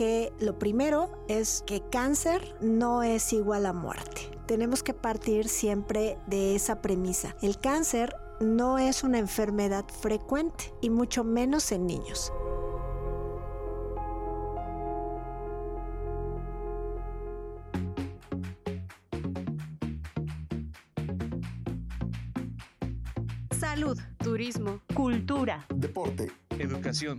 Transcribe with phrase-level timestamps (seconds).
[0.00, 4.30] que lo primero es que cáncer no es igual a muerte.
[4.46, 7.36] Tenemos que partir siempre de esa premisa.
[7.42, 12.32] El cáncer no es una enfermedad frecuente y mucho menos en niños.
[23.50, 27.18] Salud, turismo, cultura, deporte, educación.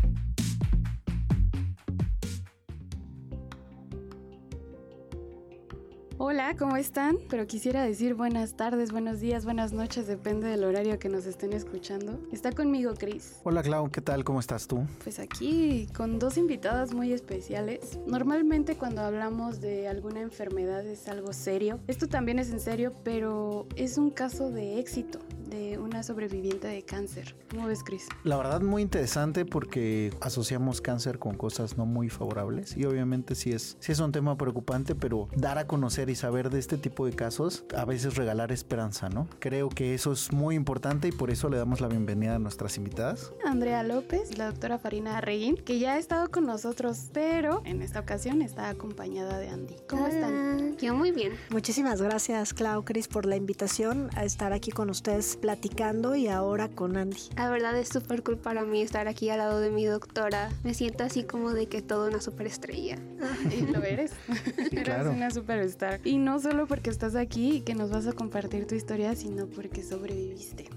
[6.51, 7.17] Hola, ¿cómo están?
[7.29, 11.53] Pero quisiera decir buenas tardes, buenos días, buenas noches, depende del horario que nos estén
[11.53, 12.19] escuchando.
[12.33, 13.39] Está conmigo Chris.
[13.45, 14.25] Hola Clau, ¿qué tal?
[14.25, 14.85] ¿Cómo estás tú?
[15.01, 17.97] Pues aquí con dos invitadas muy especiales.
[18.05, 21.79] Normalmente cuando hablamos de alguna enfermedad es algo serio.
[21.87, 25.19] Esto también es en serio, pero es un caso de éxito
[25.51, 27.35] de una sobreviviente de cáncer.
[27.51, 28.07] ¿Cómo ves, Chris?
[28.23, 33.51] La verdad muy interesante porque asociamos cáncer con cosas no muy favorables y obviamente sí
[33.51, 37.05] es, sí es un tema preocupante, pero dar a conocer y saber de este tipo
[37.05, 39.27] de casos, a veces regalar esperanza, ¿no?
[39.39, 42.77] Creo que eso es muy importante y por eso le damos la bienvenida a nuestras
[42.77, 43.33] invitadas.
[43.45, 47.99] Andrea López, la doctora Farina Reguín, que ya ha estado con nosotros, pero en esta
[47.99, 49.75] ocasión está acompañada de Andy.
[49.89, 50.77] ¿Cómo están?
[50.77, 51.33] Yo muy bien.
[51.49, 56.69] Muchísimas gracias, Clau, Cris, por la invitación a estar aquí con ustedes platicando y ahora
[56.69, 57.17] con Andy.
[57.35, 60.49] La verdad es súper cool para mí estar aquí al lado de mi doctora.
[60.63, 62.97] Me siento así como de que todo una superestrella.
[63.51, 64.13] y lo eres.
[64.71, 65.99] eres una superstar.
[66.05, 69.47] Y no solo porque estás aquí y que nos vas a compartir tu historia, sino
[69.47, 70.69] porque sobreviviste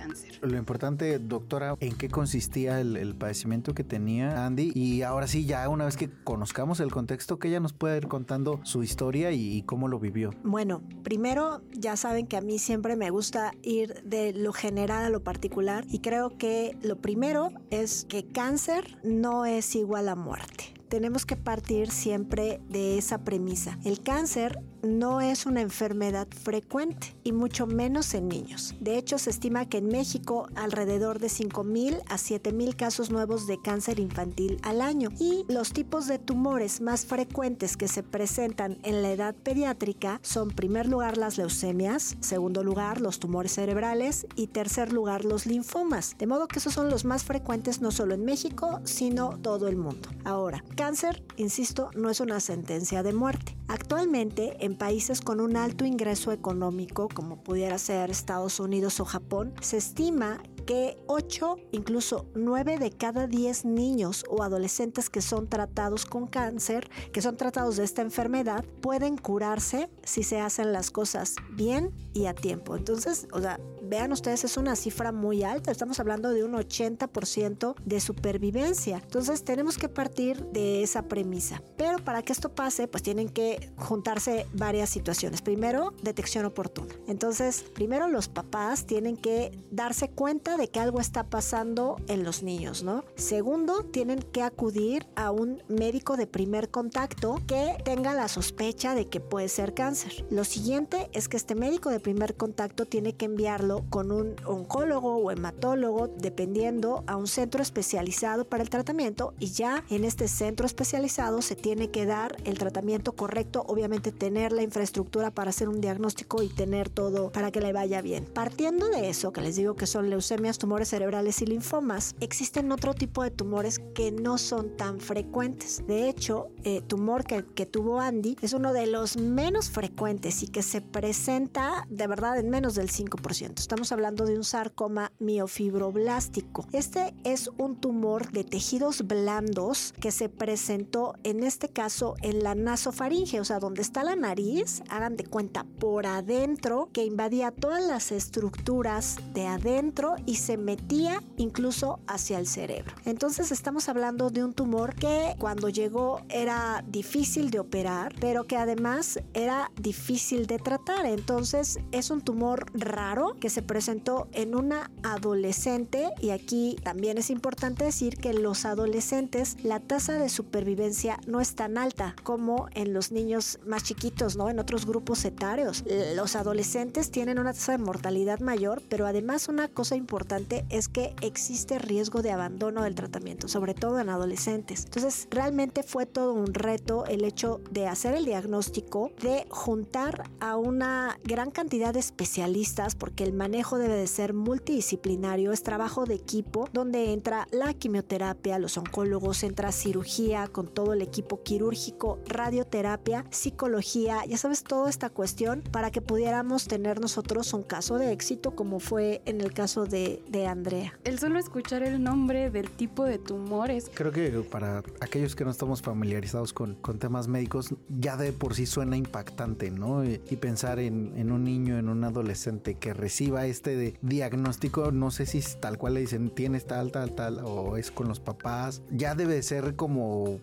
[0.00, 0.38] cáncer.
[0.42, 4.72] Lo importante, doctora, ¿en qué consistía el, padecimiento que tenía Andy?
[4.74, 8.08] Y ahora sí, ya una vez que conozcamos el contexto, que ella nos pueda ir
[8.08, 10.30] contando su historia y, y cómo lo vivió.
[10.42, 15.10] Bueno, primero ya saben que a mí siempre me gusta ir de lo general a
[15.10, 20.80] lo particular y creo que lo primero es que cáncer no es igual a muerte
[20.90, 23.78] tenemos que partir siempre de esa premisa.
[23.84, 28.74] El cáncer no es una enfermedad frecuente y mucho menos en niños.
[28.80, 33.60] De hecho, se estima que en México alrededor de 5.000 a 7.000 casos nuevos de
[33.60, 39.02] cáncer infantil al año y los tipos de tumores más frecuentes que se presentan en
[39.02, 44.92] la edad pediátrica son primer lugar las leucemias, segundo lugar los tumores cerebrales y tercer
[44.92, 46.16] lugar los linfomas.
[46.18, 49.76] De modo que esos son los más frecuentes no solo en México, sino todo el
[49.76, 50.08] mundo.
[50.24, 53.56] Ahora, cáncer, insisto, no es una sentencia de muerte.
[53.68, 59.54] Actualmente, en países con un alto ingreso económico, como pudiera ser Estados Unidos o Japón,
[59.60, 66.06] se estima que 8, incluso 9 de cada 10 niños o adolescentes que son tratados
[66.06, 71.34] con cáncer, que son tratados de esta enfermedad, pueden curarse si se hacen las cosas
[71.52, 72.76] bien y a tiempo.
[72.76, 77.74] Entonces, o sea, vean ustedes, es una cifra muy alta, estamos hablando de un 80%
[77.84, 79.00] de supervivencia.
[79.02, 81.62] Entonces, tenemos que partir de esa premisa.
[81.76, 85.42] Pero para que esto pase, pues tienen que juntarse varias situaciones.
[85.42, 86.94] Primero, detección oportuna.
[87.06, 92.42] Entonces, primero los papás tienen que darse cuenta de que algo está pasando en los
[92.42, 93.04] niños, ¿no?
[93.16, 99.06] Segundo, tienen que acudir a un médico de primer contacto que tenga la sospecha de
[99.06, 100.26] que puede ser cáncer.
[100.30, 105.16] Lo siguiente es que este médico de primer contacto tiene que enviarlo con un oncólogo
[105.16, 110.66] o hematólogo, dependiendo a un centro especializado para el tratamiento y ya en este centro
[110.66, 115.80] especializado se tiene que dar el tratamiento correcto, obviamente tener la infraestructura para hacer un
[115.80, 118.24] diagnóstico y tener todo para que le vaya bien.
[118.24, 122.94] Partiendo de eso, que les digo que son leucemias, tumores cerebrales y linfomas, existen otro
[122.94, 125.82] tipo de tumores que no son tan frecuentes.
[125.86, 130.62] De hecho, eh, tumor que tuvo Andy es uno de los menos frecuentes y que
[130.62, 133.58] se presenta de verdad en menos del 5%.
[133.58, 136.66] Estamos hablando de un sarcoma miofibroblástico.
[136.72, 142.54] Este es un tumor de tejidos blandos que se presentó en este caso en la
[142.54, 147.84] nasofaringe, o sea, donde está la nariz, hagan de cuenta por adentro, que invadía todas
[147.84, 152.94] las estructuras de adentro y se metía incluso hacia el cerebro.
[153.04, 158.56] Entonces estamos hablando de un tumor que cuando llegó era difícil de operar, pero que
[158.56, 161.06] además era difícil de tratar.
[161.06, 167.18] Entonces es un tumor raro que se se presentó en una adolescente y aquí también
[167.18, 172.16] es importante decir que en los adolescentes la tasa de supervivencia no es tan alta
[172.22, 174.48] como en los niños más chiquitos, ¿no?
[174.48, 175.84] En otros grupos etarios.
[176.16, 181.14] Los adolescentes tienen una tasa de mortalidad mayor, pero además una cosa importante es que
[181.20, 184.86] existe riesgo de abandono del tratamiento, sobre todo en adolescentes.
[184.86, 190.56] Entonces, realmente fue todo un reto el hecho de hacer el diagnóstico, de juntar a
[190.56, 196.14] una gran cantidad de especialistas, porque el manejo debe de ser multidisciplinario, es trabajo de
[196.14, 203.24] equipo, donde entra la quimioterapia, los oncólogos, entra cirugía con todo el equipo quirúrgico, radioterapia,
[203.30, 208.56] psicología, ya sabes, toda esta cuestión para que pudiéramos tener nosotros un caso de éxito
[208.56, 210.98] como fue en el caso de, de Andrea.
[211.04, 213.90] El solo escuchar el nombre del tipo de tumores.
[213.94, 218.54] Creo que para aquellos que no estamos familiarizados con, con temas médicos, ya de por
[218.54, 220.04] sí suena impactante, ¿no?
[220.04, 225.10] Y, y pensar en, en, un niño, en un adolescente que reciba este diagnóstico, no
[225.10, 228.82] sé si tal cual le dicen, tienes tal, tal, tal, o es con los papás,
[228.90, 230.38] ya debe ser como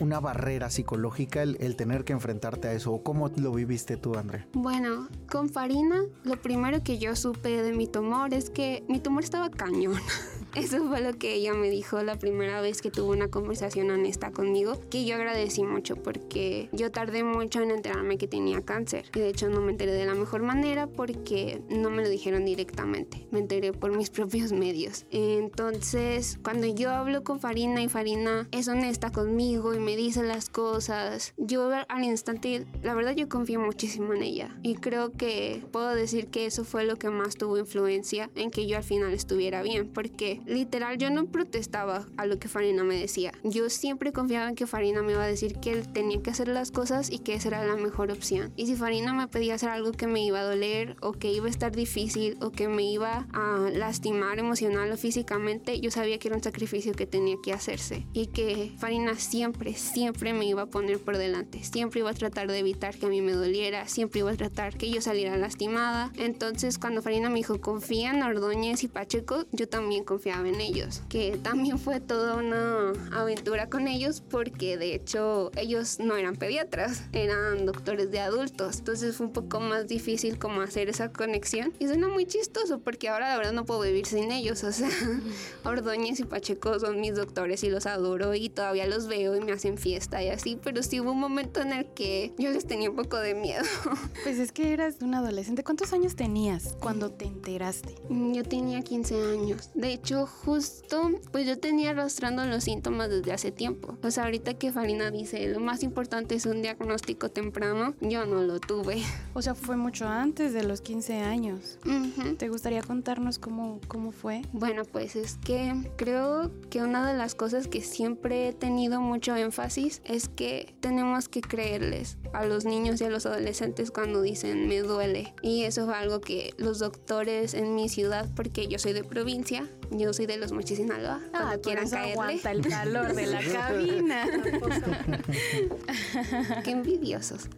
[0.00, 3.02] una barrera psicológica el, el tener que enfrentarte a eso.
[3.02, 4.46] ¿Cómo lo viviste tú, Andrea?
[4.52, 9.24] Bueno, con Farina, lo primero que yo supe de mi tumor es que mi tumor
[9.24, 9.94] estaba cañón.
[10.54, 14.32] Eso fue lo que ella me dijo la primera vez que tuvo una conversación honesta
[14.32, 19.06] conmigo, que yo agradecí mucho porque yo tardé mucho en enterarme que tenía cáncer.
[19.14, 22.44] Y de hecho no me enteré de la mejor manera porque no me lo dijeron
[22.44, 23.26] directamente.
[23.30, 25.06] Me enteré por mis propios medios.
[25.10, 30.48] Entonces, cuando yo hablo con Farina y Farina es honesta conmigo y me dice las
[30.48, 34.58] cosas, yo al instante, la verdad yo confío muchísimo en ella.
[34.62, 38.66] Y creo que puedo decir que eso fue lo que más tuvo influencia en que
[38.66, 39.88] yo al final estuviera bien.
[39.88, 43.32] Porque literal yo no protestaba a lo que Farina me decía.
[43.44, 46.48] Yo siempre confiaba en que Farina me iba a decir que él tenía que hacer
[46.48, 48.52] las cosas y que esa era la mejor opción.
[48.56, 51.46] Y si Farina me pedía hacer algo que me iba a doler o que iba
[51.46, 56.28] a estar difícil o que me iba a lastimar emocional o físicamente, yo sabía que
[56.28, 60.66] era un sacrificio que tenía que hacerse y que Farina siempre, siempre me iba a
[60.66, 61.62] poner por delante.
[61.62, 64.76] Siempre iba a tratar de evitar que a mí me doliera, siempre iba a tratar
[64.76, 66.10] que yo saliera lastimada.
[66.16, 71.00] Entonces cuando Farina me dijo confía en Ordóñez y Pacheco, yo también confiaba en ellos,
[71.08, 77.04] que también fue toda una aventura con ellos porque de hecho ellos no eran pediatras,
[77.12, 81.72] eran doctores de adultos, entonces fue un poco más difícil como hacer esa conexión.
[81.78, 84.90] Y suena muy chistoso porque ahora la verdad no puedo vivir sin ellos, o sea,
[85.64, 89.52] Ordóñez y Pacheco son mis doctores y los adoro y todavía los veo y me
[89.52, 92.90] hacen fiesta y así, pero sí hubo un momento en el que yo les tenía
[92.90, 93.64] un poco de miedo.
[94.24, 97.94] Pues es que eras un adolescente, ¿cuántos años tenías cuando te enteraste?
[98.10, 103.52] Yo tenía 15 años, de hecho justo pues yo tenía arrastrando los síntomas desde hace
[103.52, 108.26] tiempo, o sea, ahorita que Farina dice lo más importante es un diagnóstico temprano, yo
[108.26, 109.02] no lo tuve.
[109.34, 111.78] O sea, fue mucho antes de los 15 años.
[111.84, 112.36] Uh -huh.
[112.36, 114.42] ¿Te gustaría contarnos cómo, cómo fue?
[114.52, 119.36] Bueno, pues es que creo que una de las cosas que siempre he tenido mucho
[119.36, 124.68] énfasis es que tenemos que creerles a los niños y a los adolescentes cuando dicen
[124.68, 125.34] me duele.
[125.42, 129.68] Y eso fue algo que los doctores en mi ciudad, porque yo soy de provincia,
[129.90, 132.12] yo soy de los Mochis Sinaloa, ah, cuando quieran caerle.
[132.12, 134.26] aguanta el calor de la cabina.
[136.64, 137.48] Qué envidiosos.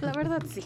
[0.00, 0.64] La verdad sí.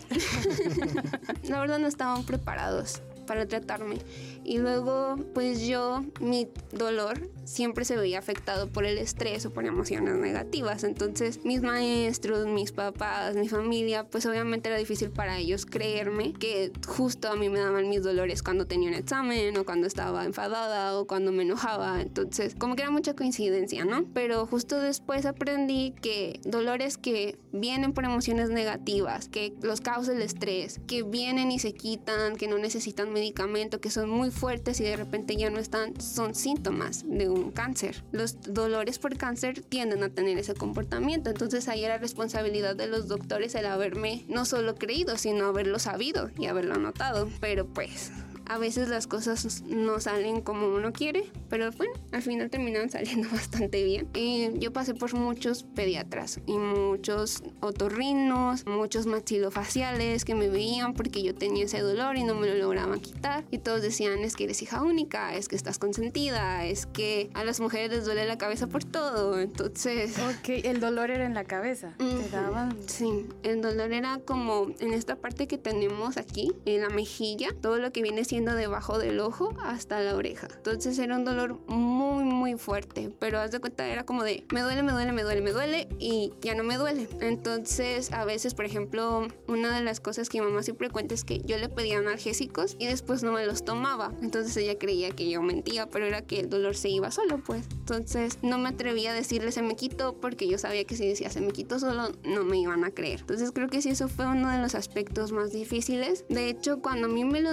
[1.44, 3.98] La verdad no estaban preparados para tratarme.
[4.44, 9.66] Y luego, pues yo, mi dolor siempre se veía afectado por el estrés o por
[9.66, 10.84] emociones negativas.
[10.84, 16.72] Entonces, mis maestros, mis papás, mi familia, pues obviamente era difícil para ellos creerme que
[16.86, 20.96] justo a mí me daban mis dolores cuando tenía un examen o cuando estaba enfadada
[20.96, 22.00] o cuando me enojaba.
[22.00, 24.04] Entonces, como que era mucha coincidencia, ¿no?
[24.14, 30.22] Pero justo después aprendí que dolores que vienen por emociones negativas, que los causa el
[30.22, 34.84] estrés, que vienen y se quitan, que no necesitan medicamento, que son muy fuertes y
[34.84, 38.04] de repente ya no están, son síntomas de un cáncer.
[38.12, 41.30] Los dolores por cáncer tienden a tener ese comportamiento.
[41.30, 46.30] Entonces ahí era responsabilidad de los doctores el haberme no solo creído, sino haberlo sabido
[46.38, 47.28] y haberlo notado.
[47.40, 48.12] Pero pues
[48.50, 53.28] a veces las cosas no salen como uno quiere, pero bueno, al final terminan saliendo
[53.30, 54.08] bastante bien.
[54.12, 61.22] Y yo pasé por muchos pediatras y muchos otorrinos, muchos maxilofaciales que me veían porque
[61.22, 63.44] yo tenía ese dolor y no me lo lograban quitar.
[63.52, 67.44] Y todos decían, es que eres hija única, es que estás consentida, es que a
[67.44, 69.38] las mujeres les duele la cabeza por todo.
[69.38, 70.18] Entonces...
[70.18, 71.94] Ok, el dolor era en la cabeza.
[72.00, 72.24] Uh -huh.
[72.24, 72.76] Te daban...
[72.88, 77.78] Sí, el dolor era como en esta parte que tenemos aquí, en la mejilla, todo
[77.78, 80.48] lo que viene siendo debajo del ojo hasta la oreja.
[80.56, 84.60] Entonces era un dolor muy, muy fuerte, pero haz de cuenta era como de me
[84.60, 87.08] duele, me duele, me duele, me duele y ya no me duele.
[87.20, 91.24] Entonces, a veces, por ejemplo, una de las cosas que mi mamá siempre cuenta es
[91.24, 94.12] que yo le pedía analgésicos y después no me los tomaba.
[94.22, 97.66] Entonces ella creía que yo mentía, pero era que el dolor se iba solo, pues.
[97.70, 101.30] Entonces no me atrevía a decirle se me quitó porque yo sabía que si decía
[101.30, 103.20] se me quitó solo no me iban a creer.
[103.20, 106.24] Entonces creo que sí, eso fue uno de los aspectos más difíciles.
[106.28, 107.52] De hecho, cuando a mí me lo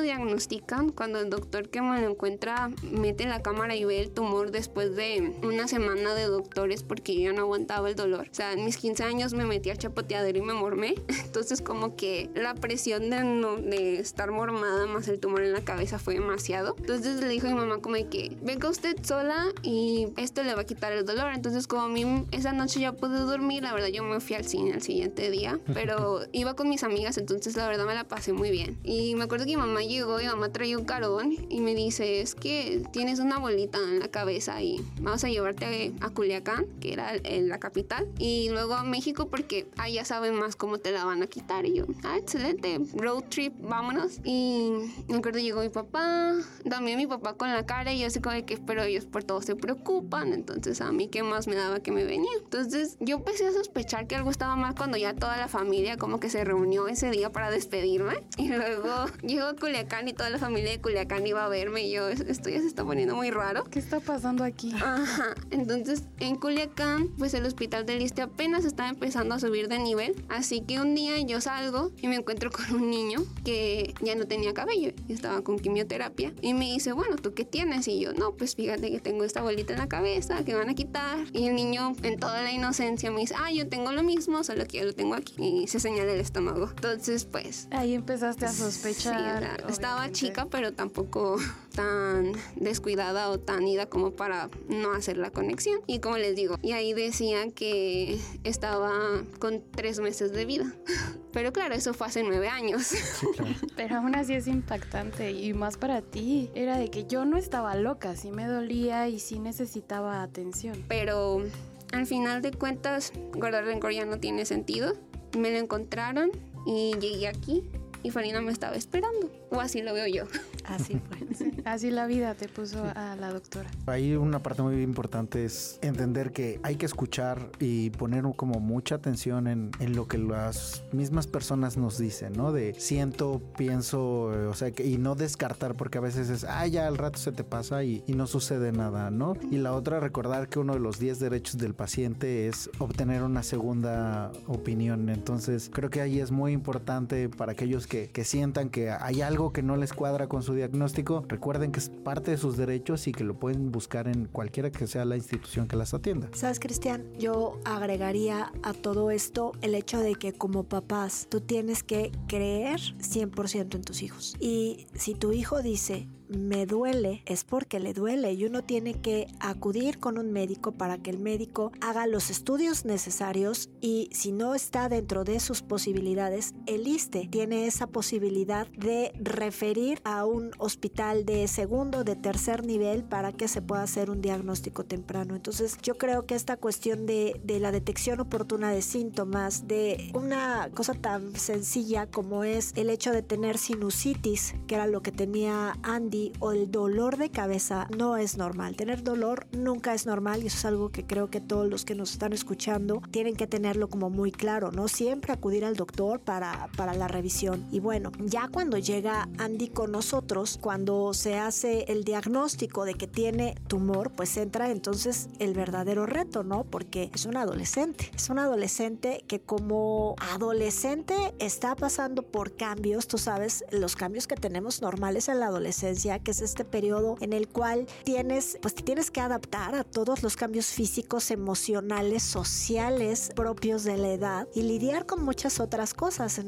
[0.96, 4.96] cuando el doctor que me lo encuentra mete la cámara y ve el tumor después
[4.96, 8.28] de una semana de doctores porque yo no aguantaba el dolor.
[8.30, 10.96] O sea, en mis 15 años me metí al chapoteadero y me mormé.
[11.26, 15.62] Entonces como que la presión de, no, de estar mormada más el tumor en la
[15.62, 16.76] cabeza fue demasiado.
[16.80, 20.62] Entonces le dijo a mi mamá como que venga usted sola y esto le va
[20.62, 21.34] a quitar el dolor.
[21.34, 24.46] Entonces como a mí esa noche ya pude dormir, la verdad yo me fui al
[24.46, 28.34] cine al siguiente día, pero iba con mis amigas, entonces la verdad me la pasé
[28.34, 28.78] muy bien.
[28.84, 32.20] Y me acuerdo que mi mamá llegó y mamá traía un carón y me dice,
[32.20, 36.94] es que tienes una bolita en la cabeza y vamos a llevarte a Culiacán, que
[36.94, 41.22] era la capital, y luego a México porque allá saben más cómo te la van
[41.22, 41.68] a quitar.
[41.68, 44.20] Y yo, ah, excelente, road trip, vámonos.
[44.24, 44.72] Y
[45.08, 46.34] me acuerdo llegó mi papá,
[46.68, 49.24] también mi papá con la cara y yo así como de que, pero ellos por
[49.24, 52.32] todo se preocupan, entonces a mí qué más me daba que me venía.
[52.42, 56.20] Entonces yo empecé a sospechar que algo estaba mal cuando ya toda la familia como
[56.20, 60.40] que se reunió ese día para despedirme y luego llegó a Culiacán y toda la
[60.40, 63.64] familia de Culiacán iba a verme y yo, esto ya se está poniendo muy raro.
[63.66, 64.74] ¿Qué está pasando aquí?
[64.74, 69.80] Ajá, entonces en Culiacán pues el hospital del Liste apenas estaba empezando a subir de
[69.80, 74.16] nivel, así que un día yo salgo y me encuentro con un niño que ya
[74.16, 77.88] no tenía cabello y estaba con quimioterapia y me dice, bueno, ¿tú qué tienes?
[77.88, 80.74] Y yo, no, pues fíjate que tengo esta bolita en la cabeza que van a
[80.74, 81.20] quitar.
[81.34, 84.66] Y el niño en toda la inocencia me dice, ah, yo tengo lo mismo, solo
[84.66, 85.36] que yo lo tengo aquí.
[85.38, 86.70] Y se señala el estómago.
[86.70, 87.68] Entonces, pues...
[87.72, 89.58] Ahí empezaste a sospechar.
[89.66, 91.38] Sí, estaba chica, pero tampoco
[91.74, 95.82] tan descuidada o tan ida como para no hacer la conexión.
[95.88, 98.92] Y como les digo, y ahí decían que estaba
[99.40, 100.74] con tres meses de vida.
[101.34, 102.94] Pero claro, eso fue hace nueve años.
[103.76, 106.50] Pero aún así es impactante y más para ti.
[106.56, 110.84] Era de que yo no estaba loca, sí me dolía y sí necesitaba atención.
[110.88, 111.44] Pero
[111.92, 114.94] al final de cuentas, guardar rencor ya no tiene sentido.
[115.38, 116.32] Me lo encontraron
[116.66, 117.70] y llegué aquí
[118.04, 119.32] y Farina me estaba esperando.
[119.50, 120.26] O así lo veo yo.
[120.68, 121.54] Así fue.
[121.66, 123.70] Así la vida te puso a la doctora.
[123.86, 128.96] Ahí una parte muy importante es entender que hay que escuchar y poner como mucha
[128.96, 132.52] atención en, en lo que las mismas personas nos dicen, ¿no?
[132.52, 136.66] De siento, pienso, eh, o sea, que, y no descartar porque a veces es, ah,
[136.68, 139.36] ya al rato se te pasa y, y no sucede nada, ¿no?
[139.52, 143.44] Y la otra, recordar que uno de los 10 derechos del paciente es obtener una
[143.44, 145.10] segunda opinión.
[145.10, 149.54] Entonces, creo que ahí es muy importante para aquellos que, que sientan que hay algo
[149.54, 153.14] que no les cuadra con su diagnóstico, recuerden que es parte de sus derechos y
[153.14, 156.30] que lo pueden buscar en cualquiera que sea la institución que las atienda.
[156.34, 161.84] Sabes, Cristian, yo agregaría a todo esto el hecho de que como papás tú tienes
[161.84, 164.36] que creer 100% en tus hijos.
[164.40, 169.28] Y si tu hijo dice, me duele es porque le duele y uno tiene que
[169.40, 174.56] acudir con un médico para que el médico haga los estudios necesarios y si no
[174.56, 181.26] está dentro de sus posibilidades, el ISTE tiene esa posibilidad de referir a un hospital
[181.26, 185.36] de segundo, de tercer nivel para que se pueda hacer un diagnóstico temprano.
[185.36, 190.70] Entonces yo creo que esta cuestión de, de la detección oportuna de síntomas, de una
[190.74, 195.78] cosa tan sencilla como es el hecho de tener sinusitis, que era lo que tenía
[195.84, 198.76] Andy, o el dolor de cabeza no es normal.
[198.76, 201.96] Tener dolor nunca es normal y eso es algo que creo que todos los que
[201.96, 204.88] nos están escuchando tienen que tenerlo como muy claro, ¿no?
[204.88, 207.66] Siempre acudir al doctor para, para la revisión.
[207.72, 213.08] Y bueno, ya cuando llega Andy con nosotros, cuando se hace el diagnóstico de que
[213.08, 216.64] tiene tumor, pues entra entonces el verdadero reto, ¿no?
[216.64, 218.12] Porque es un adolescente.
[218.16, 224.36] Es un adolescente que como adolescente está pasando por cambios, tú sabes, los cambios que
[224.36, 228.84] tenemos normales en la adolescencia que es este periodo en el cual tienes, pues te
[228.84, 234.62] tienes que adaptar a todos los cambios físicos, emocionales, sociales propios de la edad y
[234.62, 236.42] lidiar con muchas otras cosas.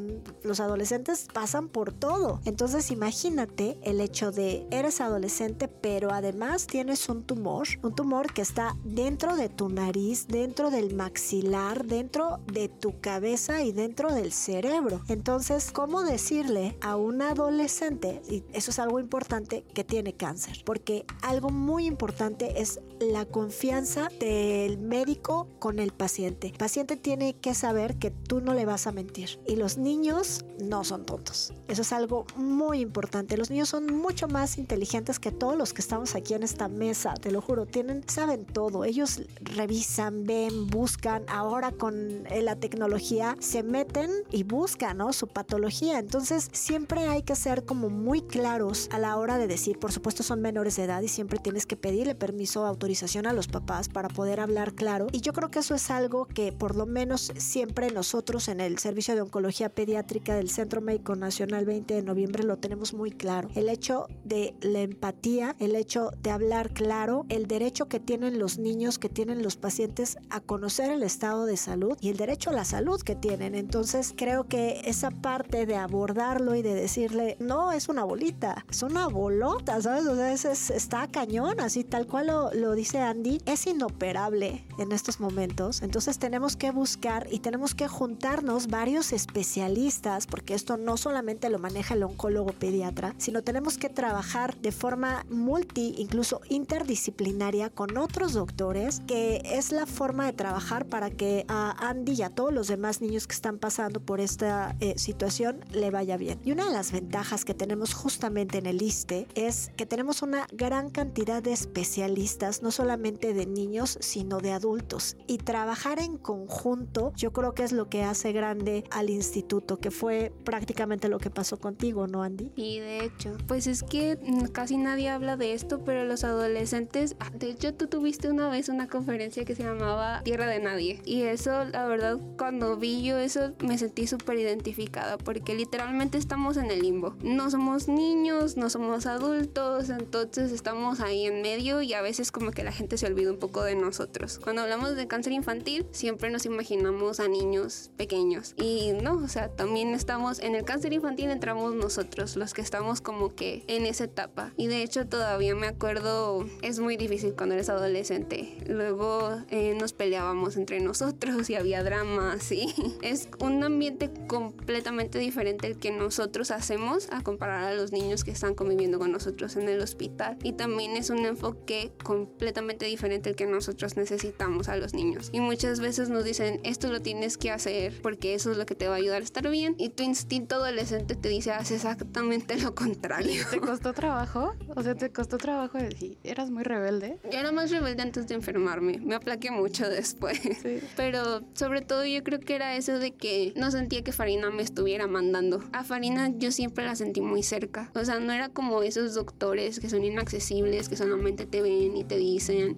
[0.44, 2.40] Los adolescentes pasan por todo.
[2.46, 8.42] Entonces imagínate el hecho de eres adolescente, pero además tienes un tumor, un tumor que
[8.42, 14.32] está dentro de tu nariz, dentro del maxilar, dentro de tu cabeza y dentro del
[14.32, 15.02] cerebro.
[15.08, 21.06] Entonces, ¿cómo decirle a un adolescente, y eso es algo importante, que tiene cáncer, porque
[21.22, 26.48] algo muy importante es la confianza del médico con el paciente.
[26.48, 30.46] El paciente tiene que saber que tú no le vas a mentir y los niños
[30.60, 31.54] no son tontos.
[31.68, 33.38] Eso es algo muy importante.
[33.38, 37.14] Los niños son mucho más inteligentes que todos los que estamos aquí en esta mesa,
[37.14, 38.84] te lo juro, tienen saben todo.
[38.84, 41.24] Ellos revisan, ven, buscan.
[41.28, 45.14] Ahora con eh, la tecnología se meten y buscan, ¿no?
[45.14, 46.00] Su patología.
[46.00, 50.24] Entonces, siempre hay que ser como muy claros a la hora de decir, por supuesto
[50.24, 54.10] son menores de edad y siempre tienes que pedirle permiso o a los papás para
[54.10, 55.08] poder hablar claro.
[55.12, 58.80] Y yo creo que eso es algo que por lo menos siempre nosotros en el
[58.80, 63.50] servicio de oncología pediátrica del Centro Médico Nacional 20 de noviembre lo tenemos muy claro.
[63.54, 68.58] El hecho de la empatía, el hecho de hablar claro, el derecho que tienen los
[68.58, 72.54] niños, que tienen los pacientes a conocer el estado de salud y el derecho a
[72.54, 73.54] la salud que tienen.
[73.54, 78.82] Entonces creo que esa parte de abordarlo y de decirle, no, es una bolita, es
[78.82, 80.08] una bolota, ¿sabes?
[80.08, 84.94] O sea, es, está cañón, así tal cual lo, lo dice Andy, es inoperable en
[84.94, 85.82] estos momentos.
[85.82, 91.60] Entonces tenemos que buscar y tenemos que juntarnos varios especialistas, porque esto no solamente lo
[91.60, 98.32] maneja el oncólogo pediatra, sino tenemos que trabajar de forma multi, incluso interdisciplinaria con otros
[98.32, 102.70] doctores, que es la forma de trabajar para que a Andy y a todos los
[102.70, 106.40] demás niños que están pasando por esta eh, situación le vaya bien.
[106.46, 110.48] Y una de las ventajas que tenemos justamente en el ISTE es que tenemos una
[110.54, 115.18] gran cantidad de especialistas, solamente de niños, sino de adultos.
[115.28, 119.92] Y trabajar en conjunto, yo creo que es lo que hace grande al instituto, que
[119.92, 122.52] fue prácticamente lo que pasó contigo, ¿no, Andy?
[122.56, 124.18] Y de hecho, pues es que
[124.52, 128.70] casi nadie habla de esto, pero los adolescentes, ah, de hecho tú tuviste una vez
[128.70, 131.02] una conferencia que se llamaba Tierra de Nadie.
[131.06, 136.58] Y eso, la verdad, cuando vi yo eso, me sentí súper identificada, porque literalmente estamos
[136.58, 137.16] en el limbo.
[137.22, 142.52] No somos niños, no somos adultos, entonces estamos ahí en medio y a veces como
[142.52, 144.40] que la gente se olvida un poco de nosotros.
[144.44, 148.54] Cuando hablamos de cáncer infantil, siempre nos imaginamos a niños pequeños.
[148.58, 153.02] Y no, o sea, también estamos en el cáncer infantil, entramos nosotros, los que estamos
[153.02, 154.54] como que en esa etapa.
[154.58, 158.58] Y de hecho todavía me acuerdo, es muy difícil cuando eres adolescente.
[158.68, 165.68] Luego eh, nos peleábamos entre nosotros y había dramas y es un ambiente completamente diferente
[165.68, 169.70] el que nosotros hacemos a comparar a los niños que están conviviendo con nosotros en
[169.70, 170.38] el hospital.
[170.44, 172.39] Y también es un enfoque completamente
[172.86, 175.30] diferente el que nosotros necesitamos a los niños.
[175.32, 178.76] Y muchas veces nos dicen, esto lo tienes que hacer porque eso es lo que
[178.76, 179.76] te va a ayudar a estar bien.
[179.78, 183.44] Y tu instinto adolescente te dice, haz exactamente lo contrario.
[183.50, 184.54] ¿Te costó trabajo?
[184.76, 187.20] O sea, ¿te costó trabajo decir, eras muy rebelde?
[187.32, 189.00] Yo era más rebelde antes de enfermarme.
[189.00, 190.40] Me aplaqué mucho después.
[190.96, 194.64] Pero sobre todo yo creo que era eso de que no sentía que Farina me
[194.64, 195.64] estuviera mandando.
[195.74, 197.92] A Farina yo siempre la sentí muy cerca.
[197.96, 202.04] O sea, no era como esos doctores que son inaccesibles, que solamente te ven y
[202.04, 202.29] te dicen,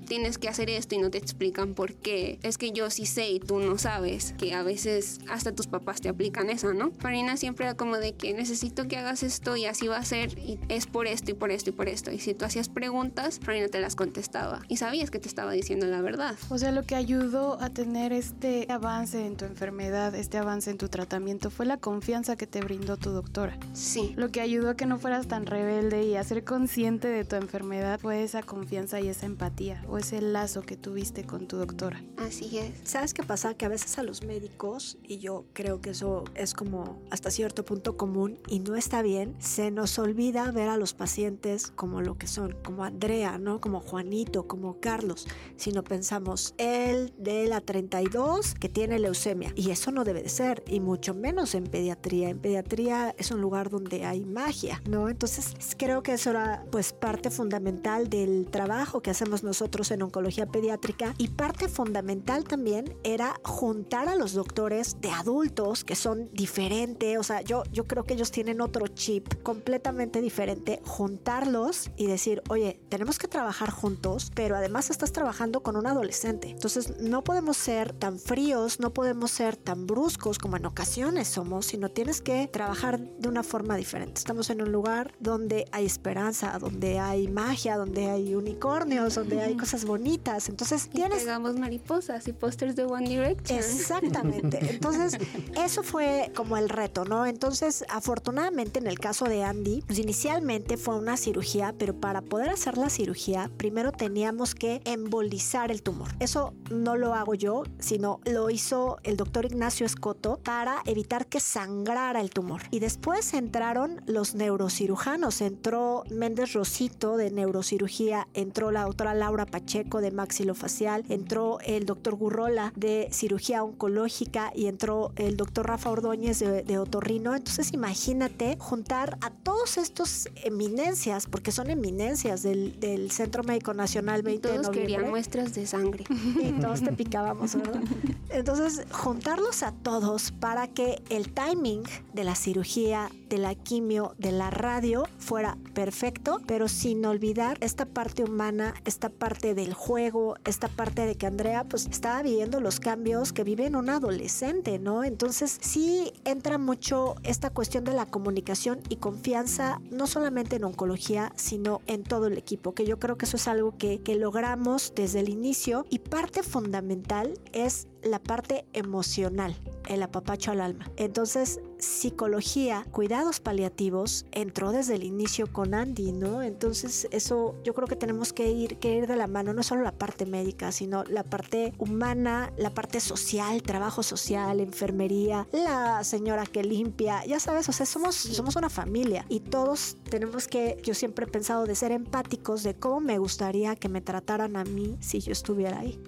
[0.06, 2.40] tienes que hacer esto y no te explican por qué.
[2.44, 4.34] Es que yo sí sé y tú no sabes.
[4.38, 6.92] Que a veces hasta tus papás te aplican esa, ¿no?
[7.00, 10.38] Farina siempre era como de que necesito que hagas esto y así va a ser
[10.40, 12.12] y es por esto y por esto y por esto.
[12.12, 15.88] Y si tú hacías preguntas, Farina te las contestaba y sabías que te estaba diciendo
[15.88, 16.36] la verdad.
[16.50, 20.78] O sea, lo que ayudó a tener este avance en tu enfermedad, este avance en
[20.78, 23.58] tu tratamiento, fue la confianza que te brindó tu doctora.
[23.74, 24.14] Sí.
[24.16, 27.36] Lo que ayudó a que no fueras tan rebelde y a ser consciente de tu
[27.36, 29.41] enfermedad fue esa confianza y esa empatía
[29.88, 32.04] o ese lazo que tuviste con tu doctora.
[32.18, 32.74] Así es.
[32.84, 33.56] ¿Sabes qué pasa?
[33.56, 37.66] Que a veces a los médicos, y yo creo que eso es como hasta cierto
[37.66, 42.20] punto común y no está bien, se nos olvida ver a los pacientes como lo
[42.20, 43.60] que son, como Andrea, ¿no?
[43.60, 45.28] Como Juanito, como Carlos,
[45.58, 49.54] sino pensamos, él de la 32 que tiene leucemia.
[49.56, 52.30] Y eso no debe de ser, y mucho menos en pediatría.
[52.30, 55.10] En pediatría es un lugar donde hay magia, ¿no?
[55.10, 60.46] Entonces creo que eso era pues parte fundamental del trabajo que hacemos nosotros en oncología
[60.46, 67.18] pediátrica y parte fundamental también era juntar a los doctores de adultos que son diferentes,
[67.18, 72.42] o sea, yo, yo creo que ellos tienen otro chip completamente diferente, juntarlos y decir,
[72.50, 76.50] oye, tenemos que trabajar juntos, pero además estás trabajando con un adolescente.
[76.50, 81.68] Entonces no podemos ser tan fríos, no podemos ser tan bruscos como en ocasiones somos,
[81.68, 84.20] sino tienes que trabajar de una forma diferente.
[84.20, 89.56] Estamos en un lugar donde hay esperanza, donde hay magia, donde hay unicornios, donde hay
[89.56, 90.50] cosas bonitas.
[90.50, 93.60] Entonces Y tienes pegamos mariposas y pósters de One Direction.
[93.60, 94.60] Exactamente.
[94.72, 95.18] Entonces,
[95.64, 97.26] eso fue como el reto, ¿no?
[97.26, 102.50] Entonces, afortunadamente en el caso de Andy, pues inicialmente fue una cirugía, pero para poder
[102.50, 106.10] hacer la cirugía, primero teníamos que embolizar el tumor.
[106.20, 111.40] Eso no lo hago yo, sino lo hizo el doctor Ignacio Escoto para evitar que
[111.40, 112.62] sangrara el tumor.
[112.72, 120.02] Y después entraron los neurocirujanos, en- entró Méndez Rosito de neurocirugía, entró la Laura Pacheco
[120.02, 126.40] de maxilofacial, entró el doctor Gurrola de cirugía oncológica y entró el doctor Rafa Ordóñez
[126.40, 127.36] de, otorrino.
[127.36, 134.42] Entonces imagínate juntar a todos estos eminencias, porque son eminencias del, Centro Médico Nacional 20
[134.42, 134.94] todos de noviembre.
[134.94, 136.06] querían muestras de sangre.
[136.42, 137.82] Y todos te picábamos, ¿verdad?
[138.30, 144.34] Entonces, juntarlos a todos para que el timing de la cirugía, de la quimio, de
[144.34, 150.68] la radio fuera perfecto, pero sin olvidar esta parte humana, esta parte del juego, esta
[150.68, 155.06] parte de que Andrea pues estaba viviendo los cambios que vive en un adolescente, ¿no?
[155.06, 161.32] Entonces sí entra mucho esta cuestión de la comunicación y confianza, no solamente en oncología,
[161.38, 164.92] sino en todo el equipo, que yo creo que eso es algo que, que logramos
[164.94, 169.56] desde el inicio y parte fundamental es la parte emocional,
[169.88, 170.92] el apapacho al alma.
[170.98, 176.42] Entonces, psicología, cuidados paliativos, entró desde el inicio con Andy, ¿no?
[176.42, 179.82] Entonces, eso yo creo que tenemos que ir, que ir de la mano, no solo
[179.82, 186.46] la parte médica, sino la parte humana, la parte social, trabajo social, enfermería, la señora
[186.46, 190.94] que limpia, ya sabes, o sea, somos, somos una familia y todos tenemos que, yo
[190.94, 194.98] siempre he pensado de ser empáticos de cómo me gustaría que me trataran a mí
[195.00, 196.00] si yo estuviera ahí.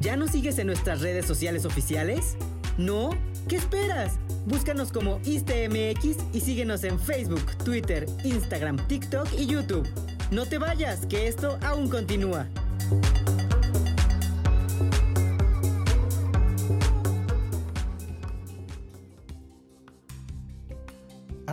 [0.00, 2.36] ¿Ya nos sigues en nuestras redes sociales oficiales?
[2.78, 3.10] ¿No?
[3.48, 4.18] ¿Qué esperas?
[4.46, 9.86] Búscanos como ISTMX y síguenos en Facebook, Twitter, Instagram, TikTok y YouTube.
[10.30, 12.46] No te vayas, que esto aún continúa.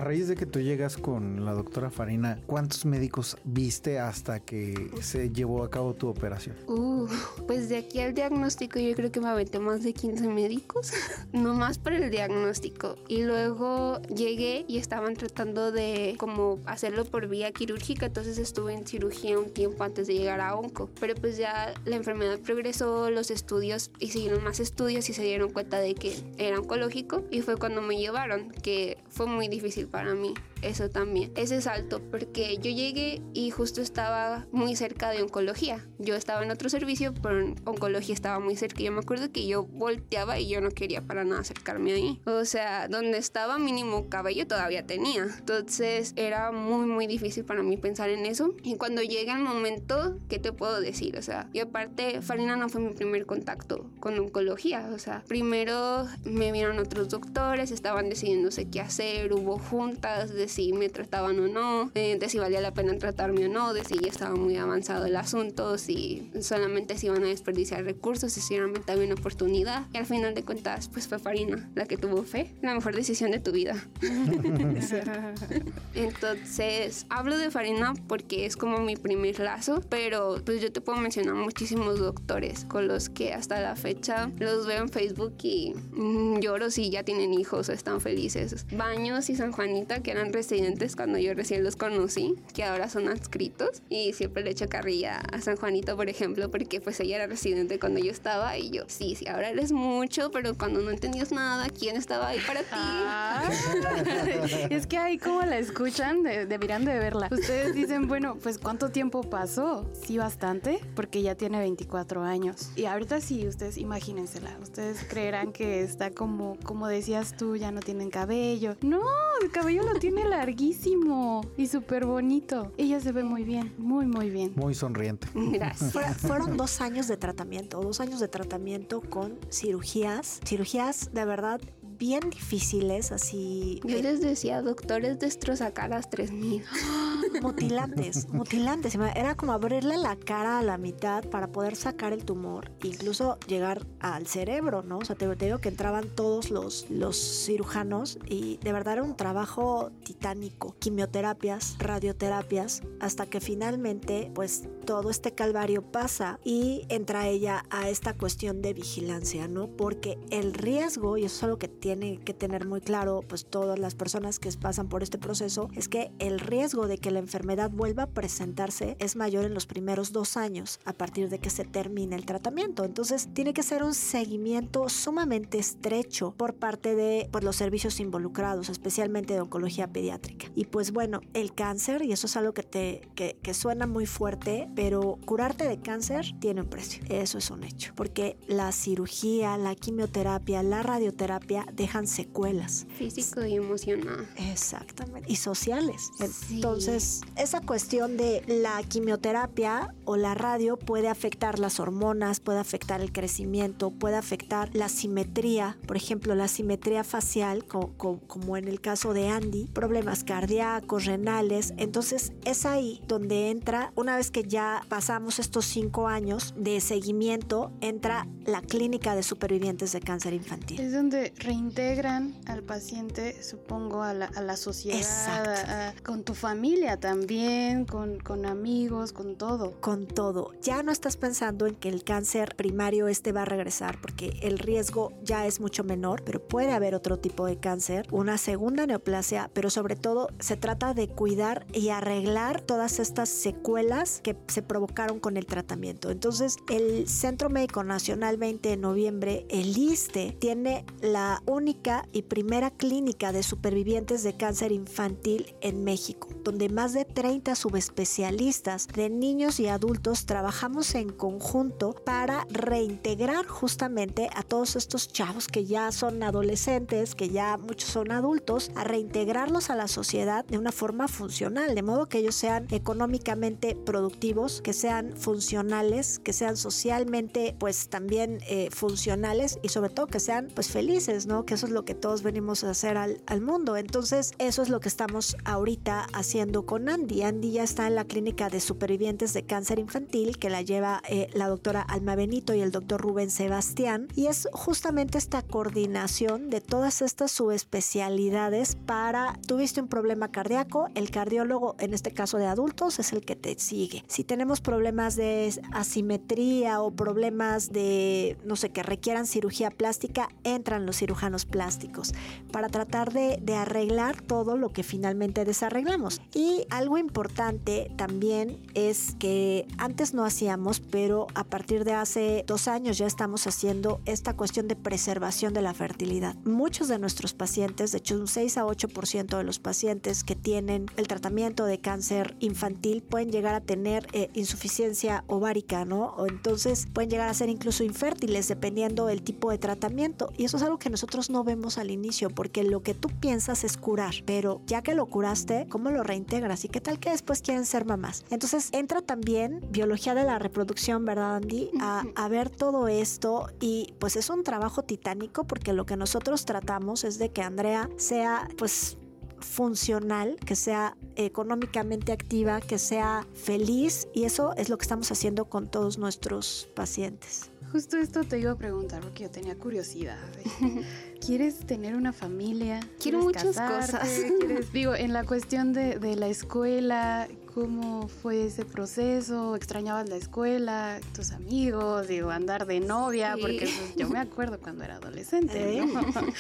[0.07, 5.31] Raíz de que tú llegas con la doctora Farina, ¿cuántos médicos viste hasta que se
[5.31, 6.55] llevó a cabo tu operación?
[6.67, 7.07] Uh,
[7.45, 10.93] pues de aquí al diagnóstico yo creo que me aventé más de 15 médicos,
[11.33, 12.95] no más para el diagnóstico.
[13.09, 18.87] Y luego llegué y estaban tratando de como hacerlo por vía quirúrgica, entonces estuve en
[18.87, 20.89] cirugía un tiempo antes de llegar a onco.
[21.01, 25.51] Pero pues ya la enfermedad progresó, los estudios y siguieron más estudios y se dieron
[25.51, 29.96] cuenta de que era oncológico y fue cuando me llevaron, que fue muy difícil para
[30.03, 31.31] mí eso también.
[31.35, 35.85] Ese salto, porque yo llegué y justo estaba muy cerca de oncología.
[35.99, 38.81] Yo estaba en otro servicio, pero oncología estaba muy cerca.
[38.81, 42.21] Yo me acuerdo que yo volteaba y yo no quería para nada acercarme ahí.
[42.25, 45.23] O sea, donde estaba mínimo cabello todavía tenía.
[45.39, 48.55] Entonces era muy, muy difícil para mí pensar en eso.
[48.63, 51.17] Y cuando llega el momento, ¿qué te puedo decir?
[51.17, 54.89] O sea, y aparte, Farina no fue mi primer contacto con oncología.
[54.93, 60.73] O sea, primero me vieron otros doctores, estaban decidiéndose qué hacer, hubo juntas de si
[60.73, 63.97] me trataban o no, eh, de si valía la pena tratarme o no, de si
[63.99, 68.91] ya estaba muy avanzado el asunto, si solamente se iban a desperdiciar recursos, si realmente
[68.91, 69.85] había una oportunidad.
[69.93, 73.31] Y al final de cuentas, pues fue Farina la que tuvo fe, la mejor decisión
[73.31, 73.75] de tu vida.
[75.95, 80.99] Entonces, hablo de Farina porque es como mi primer lazo, pero pues yo te puedo
[80.99, 86.39] mencionar muchísimos doctores con los que hasta la fecha los veo en Facebook y mm,
[86.39, 88.65] lloro si ya tienen hijos o están felices.
[88.71, 93.09] Baños y San Juanita, que eran residentes cuando yo recién los conocí, que ahora son
[93.09, 93.81] adscritos.
[93.89, 97.79] Y siempre le echo carrilla a San Juanito, por ejemplo, porque pues ella era residente
[97.79, 101.67] cuando yo estaba y yo, sí, sí, ahora eres mucho, pero cuando no entendías nada,
[101.69, 102.67] ¿quién estaba ahí para ti?
[102.71, 103.49] Ah.
[104.69, 107.29] es que ahí como la escuchan, deberían de verla.
[107.31, 109.89] Ustedes dicen, bueno, pues ¿cuánto tiempo pasó?
[109.93, 112.69] Sí, bastante, porque ya tiene 24 años.
[112.75, 117.79] Y ahorita sí, ustedes imagínensela, ustedes creerán que está como, como decías tú, ya no
[117.79, 118.75] tienen cabello.
[118.81, 119.01] No,
[119.41, 122.71] el cabello lo tiene larguísimo y súper bonito.
[122.77, 124.53] Ella se ve muy bien, muy, muy bien.
[124.55, 125.27] Muy sonriente.
[125.33, 126.17] Gracias.
[126.17, 132.29] fueron dos años de tratamiento, dos años de tratamiento con cirugías, cirugías de verdad bien
[132.29, 133.81] difíciles, así.
[133.83, 136.63] Yo les decía, doctores destrozacaras 3000.
[137.41, 138.95] Mutilantes, mutilantes.
[138.95, 143.85] Era como abrirle la cara a la mitad para poder sacar el tumor, incluso llegar
[143.99, 144.99] al cerebro, ¿no?
[144.99, 149.15] O sea, te, digo que entraban todos los, los cirujanos y de verdad era un
[149.15, 150.75] trabajo titánico.
[150.79, 158.13] Quimioterapias, radioterapias, hasta que finalmente, pues todo este calvario pasa y entra ella a esta
[158.13, 159.67] cuestión de vigilancia, ¿no?
[159.67, 163.79] Porque el riesgo, y eso es algo que tiene que tener muy claro pues todas
[163.79, 167.69] las personas que pasan por este proceso es que el riesgo de que la enfermedad
[167.69, 171.65] vuelva a presentarse es mayor en los primeros dos años a partir de que se
[171.65, 172.85] termine el tratamiento.
[172.85, 178.69] Entonces tiene que ser un seguimiento sumamente estrecho por parte de pues, los servicios involucrados,
[178.69, 180.47] especialmente de oncología pediátrica.
[180.55, 184.05] Y pues bueno, el cáncer, y eso es algo que, te, que, que suena muy
[184.05, 187.03] fuerte, pero curarte de cáncer tiene un precio.
[187.09, 187.93] Eso es un hecho.
[187.95, 192.87] Porque la cirugía, la quimioterapia, la radioterapia dejan secuelas.
[192.97, 194.29] Físico y emocional.
[194.37, 195.31] Exactamente.
[195.31, 196.09] Y sociales.
[196.49, 197.03] Entonces,
[197.35, 203.11] esa cuestión de la quimioterapia o la radio puede afectar las hormonas, puede afectar el
[203.11, 205.77] crecimiento, puede afectar la simetría.
[205.85, 211.73] Por ejemplo, la simetría facial, como, en el caso de Andy, problemas cardíacos, renales.
[211.77, 217.71] Entonces, es ahí donde entra, una vez que ya pasamos estos cinco años de seguimiento,
[217.81, 220.79] entra la clínica de supervivientes de cáncer infantil.
[220.79, 228.45] Es donde reintegran al paciente, supongo, a la, sociedad, con tu familia también, con, con
[228.45, 229.79] amigos, con todo.
[229.81, 230.51] Con todo.
[230.61, 234.59] Ya no estás pensando en que el cáncer primario este va a regresar porque el
[234.59, 239.49] riesgo ya es mucho menor, pero puede haber otro tipo de cáncer, una segunda neoplasia,
[239.53, 245.19] pero sobre todo se trata de cuidar y arreglar todas estas secuelas que se provocaron
[245.19, 246.11] con el tratamiento.
[246.11, 252.71] Entonces, el Centro Médico Nacional 20 de noviembre, el ISTE, tiene la única y primera
[252.71, 259.59] clínica de supervivientes de cáncer infantil en México, donde más de 30 subespecialistas de niños
[259.59, 266.23] y adultos trabajamos en conjunto para reintegrar justamente a todos estos chavos que ya son
[266.23, 271.75] adolescentes, que ya muchos son adultos, a reintegrarlos a la sociedad de una forma funcional,
[271.75, 278.39] de modo que ellos sean económicamente productivos, que sean funcionales, que sean socialmente pues también
[278.47, 281.45] eh, funcionales y sobre todo que sean pues felices, ¿no?
[281.45, 283.77] Que eso es lo que todos venimos a hacer al, al mundo.
[283.77, 287.23] Entonces eso es lo que estamos ahorita haciendo con Andy.
[287.23, 291.27] Andy ya está en la clínica de supervivientes de cáncer infantil que la lleva eh,
[291.33, 296.61] la doctora Alma Benito y el doctor Rubén Sebastián y es justamente esta coordinación de
[296.61, 302.99] todas estas subespecialidades para, tuviste un problema cardíaco, el cardiólogo en este caso de adultos
[302.99, 304.03] es el que te sigue.
[304.07, 310.85] Si tenemos problemas de asimetría o problemas de, no sé, que requieran cirugía plástica, entran
[310.85, 312.13] los cirujanos plásticos
[312.51, 316.21] para tratar de, de arreglar todo lo que finalmente desarreglamos.
[316.33, 322.67] Y algo importante también es que antes no hacíamos, pero a partir de hace dos
[322.67, 326.35] años ya estamos haciendo esta cuestión de preservación de la fertilidad.
[326.45, 330.87] Muchos de nuestros pacientes, de hecho un 6 a 8% de los pacientes que tienen
[330.97, 336.15] el tratamiento de cáncer infantil pueden llegar a tener eh, insuficiencia ovárica, ¿no?
[336.17, 340.31] O entonces pueden llegar a ser incluso infértiles dependiendo del tipo de tratamiento.
[340.37, 343.63] Y eso es algo que nosotros no vemos al inicio, porque lo que tú piensas
[343.63, 346.56] es curar, pero ya que lo curaste, ¿cómo lo reintegras?
[346.65, 348.25] ¿Y qué tal que después quieren ser mamás?
[348.29, 351.71] Entonces entra también biología de la reproducción, ¿verdad, Andy?
[351.79, 356.45] A, a ver todo esto y pues es un trabajo titánico porque lo que nosotros
[356.45, 358.97] tratamos es de que Andrea sea pues
[359.39, 365.45] funcional, que sea económicamente activa, que sea feliz y eso es lo que estamos haciendo
[365.45, 367.51] con todos nuestros pacientes.
[367.71, 370.17] Justo esto te iba a preguntar porque yo tenía curiosidad.
[371.25, 372.79] ¿Quieres tener una familia?
[373.01, 374.09] Quiero muchas cosas.
[374.73, 377.27] digo, en la cuestión de, de la escuela,
[377.57, 379.55] ¿Cómo fue ese proceso?
[379.55, 383.35] ¿Extrañabas la escuela, tus amigos, digo, andar de novia?
[383.41, 385.81] Porque pues, yo me acuerdo cuando era adolescente.
[385.81, 386.01] ¿no?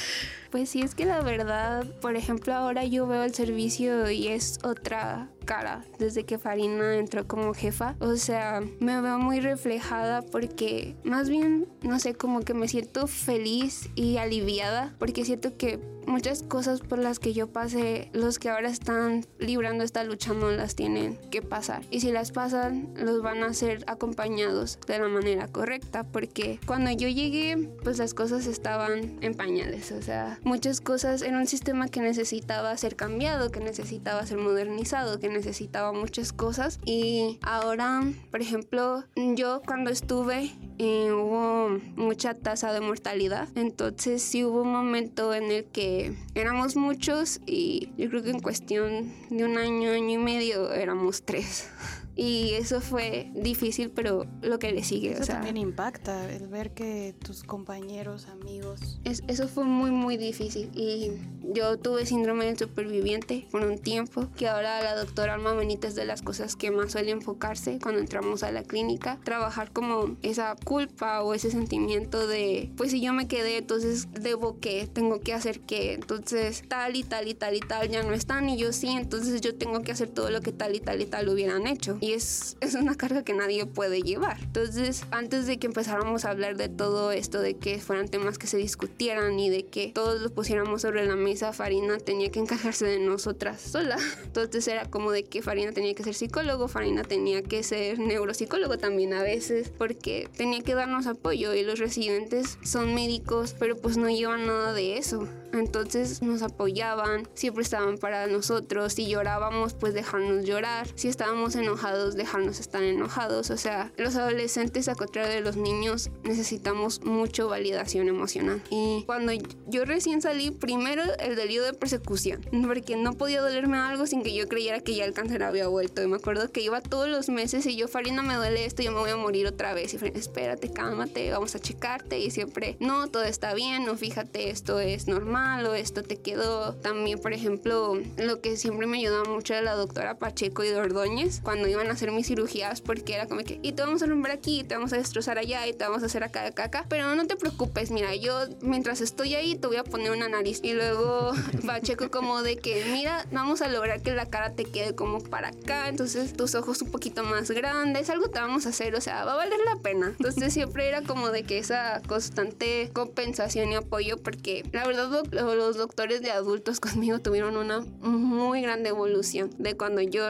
[0.51, 4.59] Pues sí, es que la verdad, por ejemplo, ahora yo veo el servicio y es
[4.63, 7.95] otra cara desde que Farina entró como jefa.
[7.99, 13.07] O sea, me veo muy reflejada porque más bien, no sé, como que me siento
[13.07, 14.66] feliz y aliviada
[14.97, 19.83] porque siento que muchas cosas por las que yo pasé, los que ahora están librando
[19.83, 21.83] esta lucha no las tienen que pasar.
[21.91, 26.91] Y si las pasan, los van a ser acompañados de la manera correcta, porque cuando
[26.91, 31.89] yo llegué, pues las cosas estaban en pañales, o sea, muchas cosas en un sistema
[31.89, 36.79] que necesitaba ser cambiado, que necesitaba ser modernizado, que necesitaba muchas cosas.
[36.85, 44.45] Y ahora, por ejemplo, yo cuando estuve eh, hubo mucha tasa de mortalidad, entonces sí
[44.45, 49.45] hubo un momento en el que éramos muchos y yo creo que en cuestión de
[49.45, 51.69] un año, año y medio éramos tres.
[52.17, 55.11] Y eso fue difícil, pero lo que le sigue.
[55.11, 58.99] Eso o sea, también impacta, el ver que tus compañeros, amigos...
[59.03, 60.71] es- eso fue muy, muy difícil.
[60.73, 61.11] Y
[61.53, 66.05] yo tuve síndrome del superviviente por un tiempo, que ahora la doctora Alma Benítez de
[66.05, 71.21] las cosas que más suele enfocarse cuando entramos a la clínica, trabajar como esa culpa
[71.21, 75.59] o ese sentimiento de, pues si yo me quedé, entonces debo que, tengo que hacer
[75.59, 78.87] que, entonces tal y tal y tal y tal ya no están y yo sí,
[78.87, 81.97] entonces yo tengo que hacer todo lo que tal y tal y tal hubieran hecho.
[82.01, 84.37] Y es, es una carga que nadie puede llevar.
[84.41, 88.47] Entonces, antes de que empezáramos a hablar de todo esto, de que fueran temas que
[88.47, 92.85] se discutieran y de que todos lo pusiéramos sobre la mesa, Farina tenía que encargarse
[92.85, 93.97] de nosotras sola.
[94.23, 98.77] Entonces era como de que Farina tenía que ser psicólogo, Farina tenía que ser neuropsicólogo
[98.77, 103.97] también a veces, porque tenía que darnos apoyo y los residentes son médicos, pero pues
[103.97, 105.27] no llevan nada de eso.
[105.53, 108.93] Entonces nos apoyaban, siempre estaban para nosotros.
[108.93, 110.87] Si llorábamos, pues dejarnos llorar.
[110.95, 113.49] Si estábamos enojados, dejarnos estar enojados.
[113.49, 118.61] O sea, los adolescentes, a contrario de los niños, necesitamos mucho validación emocional.
[118.69, 119.31] Y cuando
[119.67, 124.33] yo recién salí, primero el delirio de persecución, porque no podía dolerme algo sin que
[124.33, 126.01] yo creyera que ya el cáncer había vuelto.
[126.01, 128.91] Y me acuerdo que iba todos los meses y yo, Farina, me duele esto, yo
[128.91, 129.93] me voy a morir otra vez.
[129.93, 132.19] Y Farina, espérate, cálmate, vamos a checarte.
[132.19, 136.73] Y siempre, no, todo está bien, no, fíjate, esto es normal o esto te quedó.
[136.75, 140.75] También, por ejemplo, lo que siempre me ayudaba mucho era la doctora Pacheco y de
[140.75, 144.05] Ordóñez cuando iban a hacer mis cirugías, porque era como que, y te vamos a
[144.05, 146.65] romper aquí, y te vamos a destrozar allá, y te vamos a hacer acá, acá,
[146.65, 146.85] acá.
[146.89, 150.59] Pero no te preocupes, mira, yo mientras estoy ahí te voy a poner una nariz.
[150.63, 151.31] Y luego
[151.65, 155.49] Pacheco como de que, mira, vamos a lograr que la cara te quede como para
[155.49, 159.25] acá, entonces tus ojos un poquito más grandes, algo te vamos a hacer, o sea,
[159.25, 160.13] va a valer la pena.
[160.17, 165.77] Entonces siempre era como de que esa constante compensación y apoyo, porque la verdad los
[165.77, 170.27] doctores de adultos conmigo tuvieron una muy grande evolución de cuando yo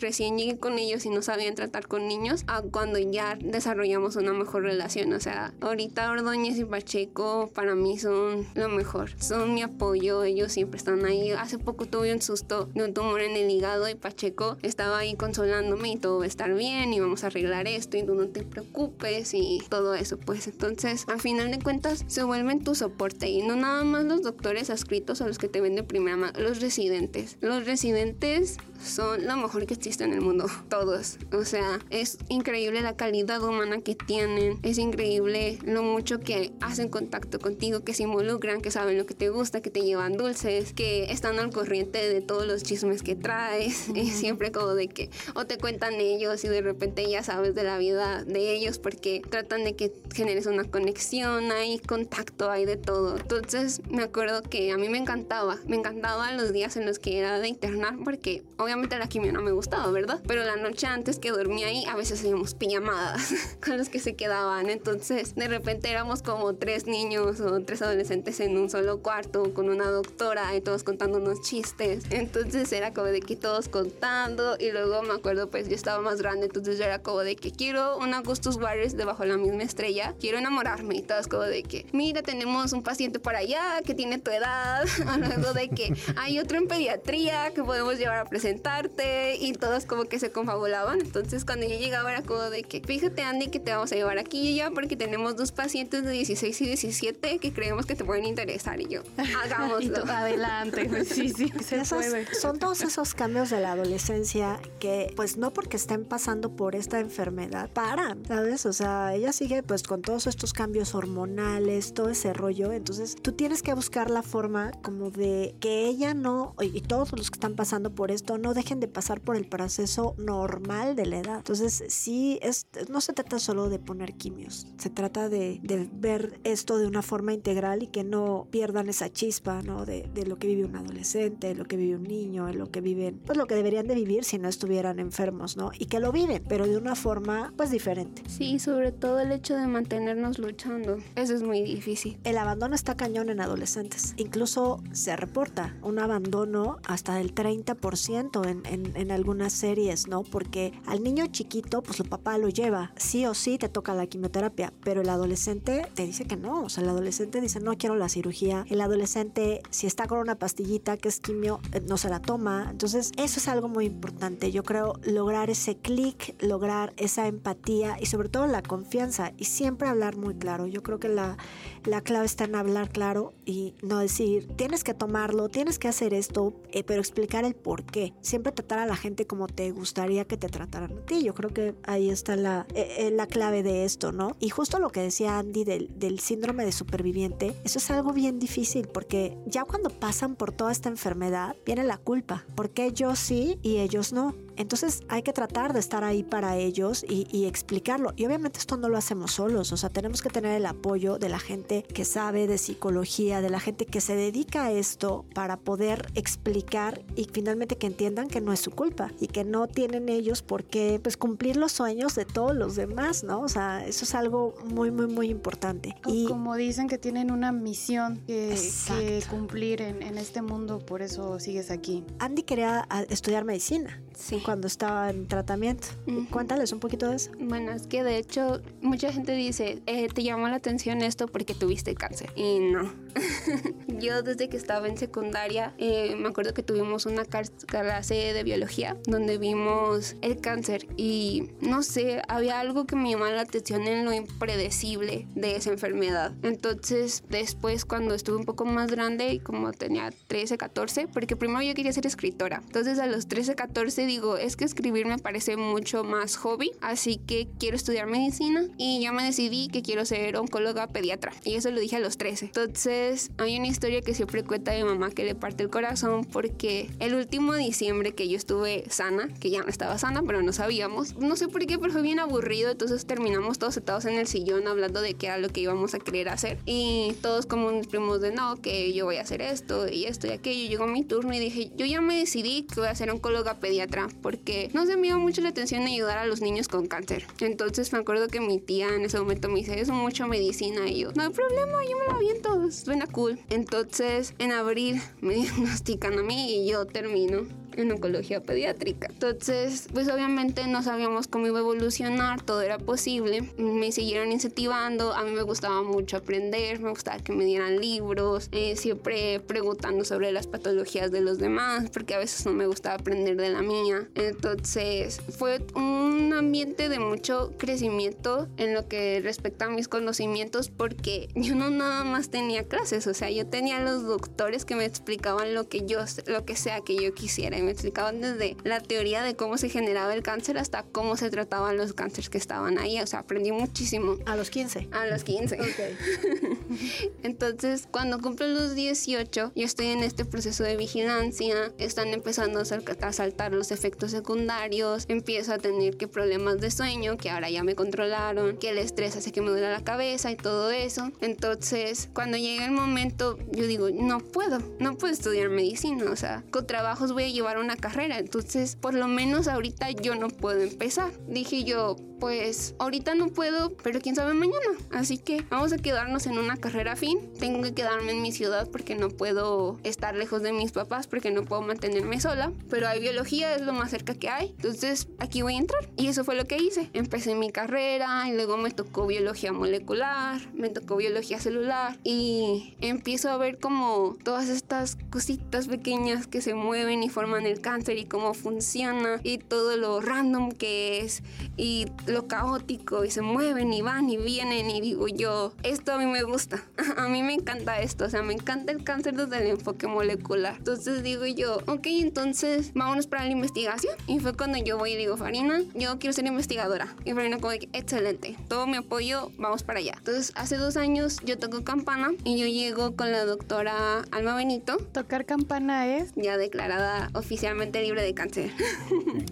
[0.00, 4.32] recién llegué con ellos y no sabían tratar con niños a cuando ya desarrollamos una
[4.32, 5.12] mejor relación.
[5.12, 10.52] O sea, ahorita Ordóñez y Pacheco para mí son lo mejor, son mi apoyo, ellos
[10.52, 11.30] siempre están ahí.
[11.30, 15.14] Hace poco tuve un susto de un tumor en el hígado y Pacheco estaba ahí
[15.14, 18.26] consolándome y todo va a estar bien y vamos a arreglar esto y tú no
[18.28, 20.18] te preocupes y todo eso.
[20.18, 24.22] Pues entonces, al final de cuentas, se vuelven tu soporte y no nada más los
[24.22, 24.31] doctores
[24.70, 27.36] adscritos a los que te ven de primera mano, los residentes.
[27.40, 31.18] Los residentes son lo mejor que existe en el mundo, todos.
[31.32, 36.88] O sea, es increíble la calidad humana que tienen, es increíble lo mucho que hacen
[36.88, 40.72] contacto contigo, que se involucran, que saben lo que te gusta, que te llevan dulces,
[40.72, 45.10] que están al corriente de todos los chismes que traes, y siempre como de que
[45.34, 49.22] o te cuentan ellos y de repente ya sabes de la vida de ellos porque
[49.28, 53.16] tratan de que generes una conexión, hay contacto, hay de todo.
[53.16, 57.18] Entonces me acuerdo que a mí me encantaba, me encantaba los días en los que
[57.18, 60.20] era de internar porque obviamente la quimio no me gustaba, ¿verdad?
[60.28, 64.14] Pero la noche antes que dormía ahí a veces hacíamos pijamadas con los que se
[64.14, 64.70] quedaban.
[64.70, 69.68] Entonces de repente éramos como tres niños o tres adolescentes en un solo cuarto con
[69.68, 72.04] una doctora y todos contando unos chistes.
[72.10, 76.22] Entonces era como de que todos contando y luego me acuerdo pues yo estaba más
[76.22, 79.64] grande, entonces yo era como de que quiero un Augustus Warriors debajo de la misma
[79.64, 83.94] estrella, quiero enamorarme y todos como de que mira tenemos un paciente por allá que
[83.94, 88.24] tiene tu edad, o luego de que hay otro en pediatría que podemos llevar a
[88.24, 91.00] presentarte y todos como que se confabulaban.
[91.00, 94.18] Entonces cuando yo llegaba era como de que fíjate Andy que te vamos a llevar
[94.18, 98.04] aquí y allá porque tenemos dos pacientes de 16 y 17 que creemos que te
[98.04, 100.02] pueden interesar y yo Y hagámoslo.
[100.02, 102.34] tú, adelante, pues sí, sí, se Esos- puede.
[102.34, 107.00] son todos esos cambios de la adolescencia que pues no porque estén pasando por esta
[107.00, 108.66] enfermedad paran, ¿sabes?
[108.66, 113.32] O sea, ella sigue pues con todos estos cambios hormonales, todo ese rollo, entonces tú
[113.32, 117.36] tienes que buscar la forma como de que ella no, y y todos los que
[117.36, 121.36] están pasando por esto, no dejen de pasar por el proceso normal de la edad.
[121.36, 126.40] Entonces sí, es, no se trata solo de poner quimios, se trata de, de ver
[126.44, 129.84] esto de una forma integral y que no pierdan esa chispa, ¿no?
[129.84, 132.70] De, de lo que vive un adolescente, de lo que vive un niño, de lo
[132.70, 135.72] que viven, pues lo que deberían de vivir si no estuvieran enfermos, ¿no?
[135.78, 138.22] Y que lo viven, pero de una forma pues diferente.
[138.28, 140.96] Sí, sobre todo el hecho de mantenernos luchando.
[141.16, 142.18] Eso es muy difícil.
[142.24, 143.91] El abandono está cañón en adolescentes.
[144.16, 148.62] Incluso se reporta un abandono hasta del 30% en,
[148.96, 150.22] en, algunas series, ¿no?
[150.22, 152.92] Porque al niño chiquito, pues su papá lo lleva.
[152.96, 156.62] Sí o sí te toca la quimioterapia, pero el adolescente te dice que no.
[156.62, 158.64] O sea, el adolescente dice, no quiero la cirugía.
[158.68, 162.68] El adolescente, si está con una pastillita que es quimio, eh, no se la toma.
[162.70, 164.50] Entonces, eso es algo muy importante.
[164.52, 169.88] Yo creo lograr ese clic, lograr esa empatía y sobre todo la confianza y siempre
[169.88, 170.66] hablar muy claro.
[170.66, 171.36] Yo creo que la,
[171.84, 176.14] la clave está en hablar claro y no decir, tienes que tomarlo, tienes que hacer
[176.14, 178.14] esto, eh, pero explicar el por qué.
[178.20, 181.22] Siempre tratar a la gente como te gustaría que te trataran a ti.
[181.22, 184.36] Yo creo que ahí está la, eh, eh, la clave de esto, ¿no?
[184.38, 188.38] Y justo lo que decía Andy del, del síndrome de superviviente, eso es algo bien
[188.38, 192.46] difícil porque ya cuando pasan por toda esta enfermedad, viene la culpa.
[192.54, 194.34] ¿Por qué yo sí y ellos no?
[194.56, 198.12] Entonces hay que tratar de estar ahí para ellos y, explicarlo.
[198.16, 201.28] Y obviamente esto no lo hacemos solos, o sea, tenemos que tener el apoyo de
[201.28, 205.56] la gente que sabe de psicología, de la gente que se dedica a esto para
[205.56, 210.08] poder explicar y finalmente que entiendan que no es su culpa y que no tienen
[210.08, 213.40] ellos por qué pues, cumplir los sueños de todos los demás, ¿no?
[213.40, 215.96] O sea, eso es algo muy, muy, muy importante.
[216.06, 221.38] Y como dicen que tienen una misión que, cumplir en, en este mundo, por eso
[221.38, 222.04] sigues aquí.
[222.18, 224.00] Andy quería ah, estudiar medicina.
[224.14, 224.41] Sí.
[224.44, 225.88] Cuando estaba en tratamiento.
[226.30, 227.30] Cuéntales un poquito de eso.
[227.38, 231.54] Bueno, es que de hecho mucha gente dice, eh, te llamó la atención esto porque
[231.54, 232.30] tuviste cáncer.
[232.36, 232.92] Y no.
[233.98, 238.96] Yo desde que estaba en secundaria eh, me acuerdo que tuvimos una clase de biología
[239.06, 244.04] donde vimos el cáncer y no sé, había algo que me llamó la atención en
[244.04, 246.32] lo impredecible de esa enfermedad.
[246.42, 251.62] Entonces después cuando estuve un poco más grande y como tenía 13, 14, porque primero
[251.62, 252.62] yo quería ser escritora.
[252.66, 257.16] Entonces a los 13, 14 digo, es que escribir me parece mucho más hobby, así
[257.16, 261.32] que quiero estudiar medicina y ya me decidí que quiero ser oncóloga pediatra.
[261.44, 262.46] Y eso lo dije a los 13.
[262.46, 266.90] Entonces hay una historia que siempre cuenta mi mamá que le parte el corazón porque
[266.98, 271.16] el último diciembre que yo estuve sana, que ya no estaba sana, pero no sabíamos,
[271.16, 274.66] no sé por qué, pero fue bien aburrido, entonces terminamos todos sentados en el sillón
[274.66, 278.20] hablando de qué era lo que íbamos a querer hacer y todos como unos primos
[278.20, 280.68] de no, que yo voy a hacer esto y esto y aquello.
[280.68, 284.08] Llegó mi turno y dije, yo ya me decidí que voy a ser oncóloga pediatra
[284.22, 287.26] porque no se me dio mucho la atención ayudar a los niños con cáncer.
[287.40, 291.00] Entonces me acuerdo que mi tía en ese momento me dice, es mucho medicina y
[291.00, 293.38] yo, no hay problema, yo me lo aviento, suena cool.
[293.50, 297.46] Entonces en abril me diagnostican a mí y yo termino
[297.76, 299.08] en oncología pediátrica.
[299.08, 303.52] Entonces, pues obviamente no sabíamos cómo iba a evolucionar, todo era posible.
[303.56, 308.48] Me siguieron incentivando, a mí me gustaba mucho aprender, me gustaba que me dieran libros,
[308.52, 312.96] eh, siempre preguntando sobre las patologías de los demás, porque a veces no me gustaba
[312.96, 314.08] aprender de la mía.
[314.14, 321.28] Entonces, fue un ambiente de mucho crecimiento en lo que respecta a mis conocimientos, porque
[321.34, 325.54] yo no nada más tenía clases, o sea, yo tenía los doctores que me explicaban
[325.54, 329.34] lo que yo, lo que sea que yo quisiera me explicaban desde la teoría de
[329.34, 333.00] cómo se generaba el cáncer hasta cómo se trataban los cánceres que estaban ahí.
[333.00, 334.16] O sea, aprendí muchísimo.
[334.26, 334.88] A los 15.
[334.92, 335.58] A los 15.
[337.22, 343.12] Entonces, cuando cumplo los 18, yo estoy en este proceso de vigilancia, están empezando a
[343.12, 347.74] saltar los efectos secundarios, empiezo a tener que problemas de sueño, que ahora ya me
[347.74, 351.10] controlaron, que el estrés hace que me duele la cabeza y todo eso.
[351.20, 356.44] Entonces, cuando llega el momento, yo digo, no puedo, no puedo estudiar medicina, o sea,
[356.50, 360.60] con trabajos voy a llevar una carrera, entonces por lo menos ahorita yo no puedo
[360.60, 361.12] empezar.
[361.28, 364.76] Dije yo, pues ahorita no puedo, pero quién sabe mañana.
[364.92, 367.30] Así que vamos a quedarnos en una carrera fin.
[367.38, 371.30] Tengo que quedarme en mi ciudad porque no puedo estar lejos de mis papás porque
[371.30, 372.52] no puedo mantenerme sola.
[372.70, 374.54] Pero hay biología, es lo más cerca que hay.
[374.56, 375.90] Entonces aquí voy a entrar.
[375.98, 376.88] Y eso fue lo que hice.
[376.94, 383.28] Empecé mi carrera y luego me tocó biología molecular, me tocó biología celular y empiezo
[383.30, 388.04] a ver como todas estas cositas pequeñas que se mueven y forman el cáncer y
[388.06, 391.22] cómo funciona y todo lo random que es
[391.56, 395.98] y lo caótico y se mueven y van y vienen y digo yo, esto a
[395.98, 396.41] mí me gusta,
[396.96, 400.56] a mí me encanta esto, o sea, me encanta el cáncer desde el enfoque molecular.
[400.58, 403.94] Entonces digo yo, ok, entonces vámonos para la investigación.
[404.06, 406.94] Y fue cuando yo voy y digo, Farina, yo quiero ser investigadora.
[407.04, 409.94] Y Farina como que, excelente, todo mi apoyo, vamos para allá.
[409.98, 414.76] Entonces hace dos años yo toco campana y yo llego con la doctora Alma Benito.
[414.92, 418.50] Tocar campana es ya declarada oficialmente libre de cáncer.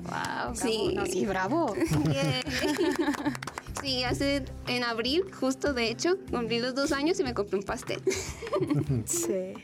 [0.01, 0.97] Wow, sí.
[1.11, 1.75] sí, bravo.
[3.83, 7.65] Sí, hace en abril, justo de hecho, cumplí los dos años y me compré un
[7.65, 8.01] pastel.
[9.07, 9.55] sí.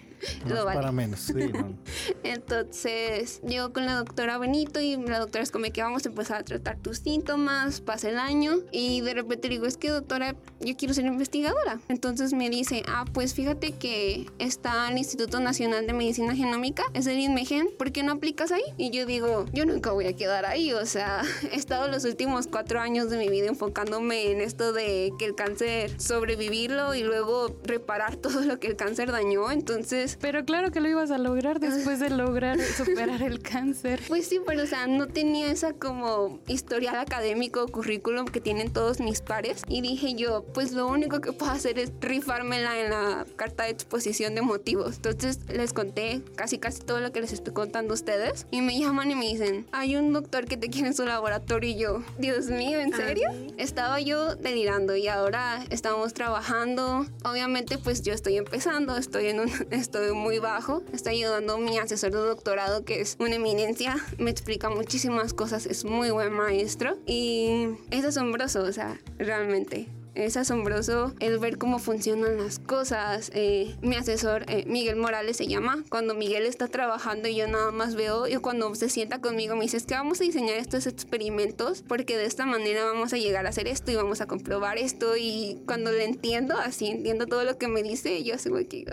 [0.47, 1.33] No para menos, sí,
[2.25, 6.41] Entonces, llego con la doctora Benito y la doctora es como que vamos a empezar
[6.41, 10.77] a tratar tus síntomas, pasa el año y de repente digo, es que doctora, yo
[10.77, 11.81] quiero ser investigadora.
[11.89, 17.07] Entonces me dice, ah, pues fíjate que está el Instituto Nacional de Medicina Genómica, es
[17.07, 18.63] el INMEGEN, ¿por qué no aplicas ahí?
[18.77, 22.47] Y yo digo, yo nunca voy a quedar ahí, o sea, he estado los últimos
[22.47, 27.57] cuatro años de mi vida enfocándome en esto de que el cáncer sobrevivirlo y luego
[27.65, 30.19] reparar todo lo que el cáncer dañó, entonces meses.
[30.21, 34.01] Pero claro que lo ibas a lograr después de lograr superar el cáncer.
[34.09, 39.01] Pues sí, pero o sea, no tenía esa como historial académico, currículum que tienen todos
[39.01, 39.63] mis pares.
[39.69, 43.71] Y dije yo, pues lo único que puedo hacer es rifármela en la carta de
[43.71, 44.97] exposición de motivos.
[44.97, 48.47] Entonces les conté casi casi todo lo que les estoy contando a ustedes.
[48.51, 51.71] Y me llaman y me dicen, hay un doctor que te quiere en su laboratorio.
[51.71, 53.29] Y yo, Dios mío, ¿en serio?
[53.57, 57.07] Estaba yo delirando y ahora estamos trabajando.
[57.25, 60.83] Obviamente pues yo estoy empezando, estoy en un, estoy muy bajo.
[60.93, 63.97] Estoy ayudando mi asesor de doctorado que es una eminencia.
[64.19, 70.37] Me explica muchísimas cosas, es muy buen maestro y es asombroso, o sea, realmente es
[70.37, 73.31] asombroso el ver cómo funcionan las cosas.
[73.35, 77.71] Eh, mi asesor, eh, Miguel Morales se llama, cuando Miguel está trabajando y yo nada
[77.71, 80.87] más veo, y cuando se sienta conmigo me dice, es que vamos a diseñar estos
[80.87, 84.79] experimentos porque de esta manera vamos a llegar a hacer esto y vamos a comprobar
[84.79, 85.17] esto.
[85.17, 88.85] Y cuando le entiendo, así entiendo todo lo que me dice, yo así que,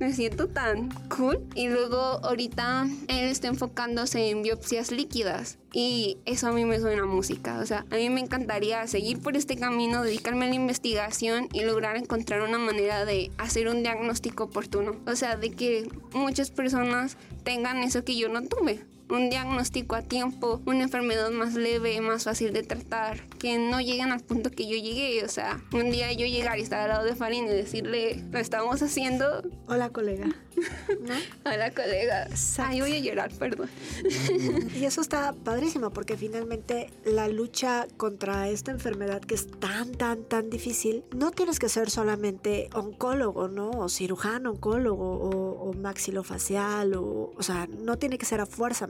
[0.00, 1.46] me siento tan cool.
[1.54, 5.58] Y luego ahorita él está enfocándose en biopsias líquidas.
[5.72, 7.60] Y eso a mí me suena música.
[7.60, 11.60] O sea, a mí me encantaría seguir por este camino, dedicarme a la investigación y
[11.62, 14.96] lograr encontrar una manera de hacer un diagnóstico oportuno.
[15.06, 18.80] O sea, de que muchas personas tengan eso que yo no tuve
[19.10, 24.12] un diagnóstico a tiempo, una enfermedad más leve, más fácil de tratar, que no lleguen
[24.12, 25.24] al punto que yo llegué.
[25.24, 28.38] O sea, un día yo llegar y estar al lado de Farin y decirle, lo
[28.38, 29.42] estamos haciendo.
[29.66, 30.28] Hola, colega.
[31.44, 32.28] Hola, colega.
[32.58, 33.68] Ay, voy a llorar, perdón.
[34.74, 40.24] y eso está padrísimo porque finalmente la lucha contra esta enfermedad que es tan, tan,
[40.24, 43.70] tan difícil, no tienes que ser solamente oncólogo, ¿no?
[43.70, 48.86] O cirujano, oncólogo, o, o maxilofacial, o, o sea, no tiene que ser a fuerza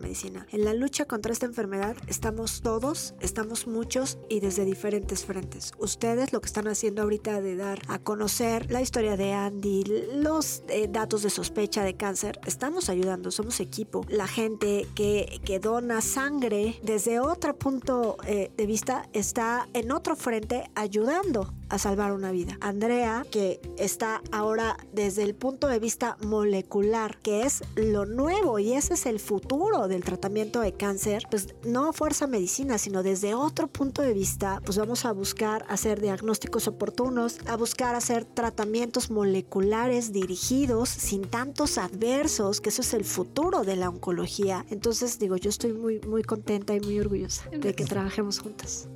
[0.51, 5.73] En la lucha contra esta enfermedad estamos todos, estamos muchos y desde diferentes frentes.
[5.79, 9.85] Ustedes lo que están haciendo ahorita de dar a conocer la historia de Andy,
[10.15, 14.05] los eh, datos de sospecha de cáncer, estamos ayudando, somos equipo.
[14.09, 20.17] La gente que, que dona sangre desde otro punto eh, de vista está en otro
[20.17, 22.59] frente ayudando a salvar una vida.
[22.61, 28.73] Andrea, que está ahora desde el punto de vista molecular, que es lo nuevo y
[28.73, 33.69] ese es el futuro del tratamiento de cáncer, pues no fuerza medicina, sino desde otro
[33.69, 40.13] punto de vista, pues vamos a buscar hacer diagnósticos oportunos, a buscar hacer tratamientos moleculares
[40.13, 44.65] dirigidos sin tantos adversos, que eso es el futuro de la oncología.
[44.71, 48.89] Entonces digo, yo estoy muy, muy contenta y muy orgullosa de que trabajemos juntas.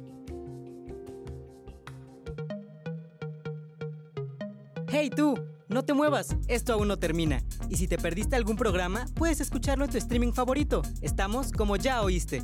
[4.89, 5.35] ¡Hey tú!
[5.69, 7.43] No te muevas, esto aún no termina.
[7.71, 10.83] Y si te perdiste algún programa, puedes escucharlo en tu streaming favorito.
[11.01, 12.43] Estamos como ya oíste.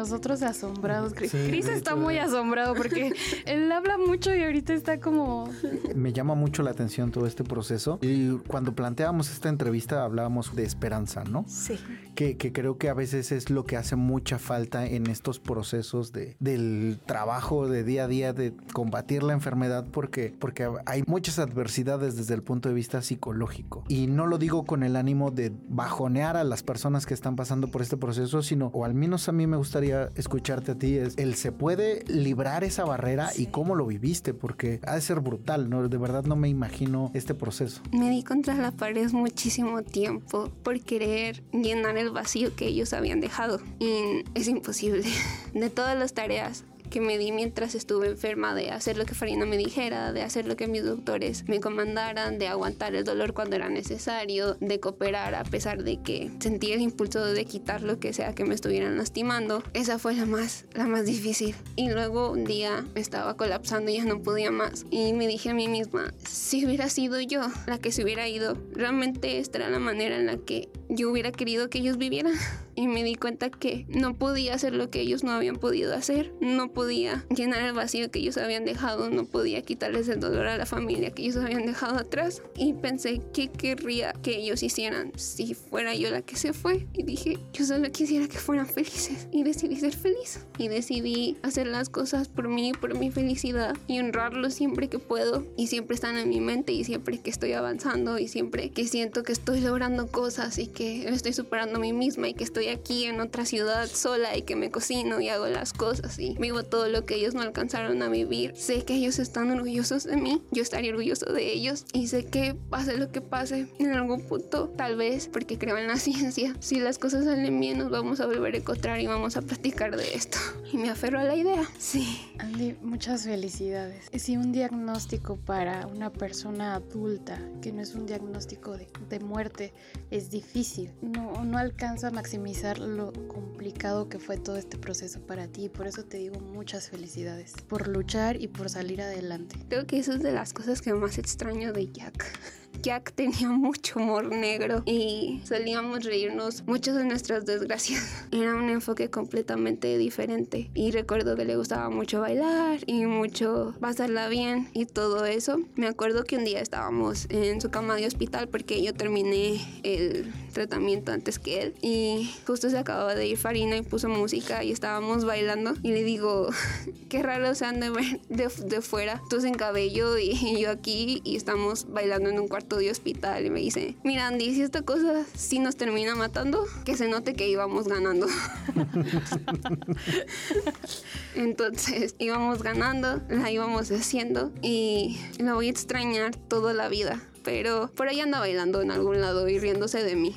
[0.00, 1.12] Nosotros asombrados.
[1.12, 3.12] Chris está muy asombrado porque
[3.46, 5.50] él habla mucho y ahorita está como...
[5.94, 7.98] Me llama mucho la atención todo este proceso.
[8.00, 11.44] Y cuando planteábamos esta entrevista hablábamos de esperanza, ¿no?
[11.46, 11.78] Sí.
[12.14, 16.12] Que, que creo que a veces es lo que hace mucha falta en estos procesos
[16.12, 21.38] de, del trabajo de día a día de combatir la enfermedad porque, porque hay muchas
[21.38, 23.84] adversidades desde el punto de vista psicológico.
[23.88, 27.68] Y no lo digo con el ánimo de bajonear a las personas que están pasando
[27.68, 31.16] por este proceso, sino, o al menos a mí me gustaría escucharte a ti es
[31.18, 35.70] el se puede librar esa barrera y cómo lo viviste, porque ha de ser brutal,
[35.70, 35.88] ¿no?
[35.88, 37.82] De verdad no me imagino este proceso.
[37.92, 43.20] Me di contra la pared muchísimo tiempo por querer llenar el vacío que ellos habían
[43.20, 45.04] dejado y es imposible.
[45.54, 49.46] De todas las tareas que me di mientras estuve enferma de hacer lo que Farina
[49.46, 53.56] me dijera, de hacer lo que mis doctores me comandaran, de aguantar el dolor cuando
[53.56, 58.12] era necesario, de cooperar a pesar de que sentí el impulso de quitar lo que
[58.12, 59.62] sea que me estuvieran lastimando.
[59.72, 61.54] Esa fue la más, la más difícil.
[61.76, 64.84] Y luego un día estaba colapsando y ya no podía más.
[64.90, 68.56] Y me dije a mí misma, si hubiera sido yo la que se hubiera ido,
[68.72, 72.34] realmente esta era la manera en la que yo hubiera querido que ellos vivieran.
[72.76, 76.32] Y me di cuenta que no podía hacer lo que ellos no habían podido hacer.
[76.40, 79.10] No podía llenar el vacío que ellos habían dejado.
[79.10, 82.42] No podía quitarles el dolor a la familia que ellos habían dejado atrás.
[82.56, 86.86] Y pensé, ¿qué querría que ellos hicieran si fuera yo la que se fue?
[86.94, 89.28] Y dije, yo solo quisiera que fueran felices.
[89.30, 90.46] Y decidí ser feliz.
[90.56, 93.76] Y decidí hacer las cosas por mí, por mi felicidad.
[93.88, 95.44] Y honrarlos siempre que puedo.
[95.58, 96.72] Y siempre están en mi mente.
[96.72, 98.18] Y siempre que estoy avanzando.
[98.18, 100.58] Y siempre que siento que estoy logrando cosas.
[100.58, 103.86] Y que que estoy superando a mí misma y que estoy aquí en otra ciudad
[103.86, 107.34] sola y que me cocino y hago las cosas y vivo todo lo que ellos
[107.34, 108.54] no alcanzaron a vivir.
[108.56, 112.54] Sé que ellos están orgullosos de mí, yo estaría orgulloso de ellos y sé que
[112.54, 116.80] pase lo que pase en algún punto, tal vez porque creo en la ciencia, si
[116.80, 120.14] las cosas salen bien nos vamos a volver a encontrar y vamos a platicar de
[120.14, 120.38] esto.
[120.72, 121.68] Y me aferro a la idea.
[121.78, 122.22] Sí.
[122.38, 124.06] Andy, muchas felicidades.
[124.14, 129.74] Si un diagnóstico para una persona adulta, que no es un diagnóstico de, de muerte,
[130.10, 130.69] es difícil,
[131.02, 135.68] no, no alcanza a maximizar lo complicado que fue todo este proceso para ti.
[135.68, 139.56] Por eso te digo muchas felicidades por luchar y por salir adelante.
[139.68, 142.38] Creo que eso es de las cosas que más extraño de Jack.
[142.82, 148.26] Jack tenía mucho humor negro y solíamos reírnos muchas de nuestras desgracias.
[148.32, 154.28] Era un enfoque completamente diferente y recuerdo que le gustaba mucho bailar y mucho pasarla
[154.28, 155.58] bien y todo eso.
[155.76, 160.32] Me acuerdo que un día estábamos en su cama de hospital porque yo terminé el
[160.52, 164.72] tratamiento antes que él y justo se acababa de ir Farina y puso música y
[164.72, 166.48] estábamos bailando y le digo,
[167.08, 170.70] qué raro se han de ver de, de fuera, tú sin cabello y, y yo
[170.70, 174.62] aquí y estamos bailando en un cuarto de hospital y me dice, mira Andy, si
[174.62, 178.26] esta cosa sí nos termina matando, que se note que íbamos ganando.
[181.34, 187.20] Entonces íbamos ganando, la íbamos haciendo y la voy a extrañar toda la vida.
[187.42, 190.36] Pero por ahí anda bailando en algún lado y riéndose de mí.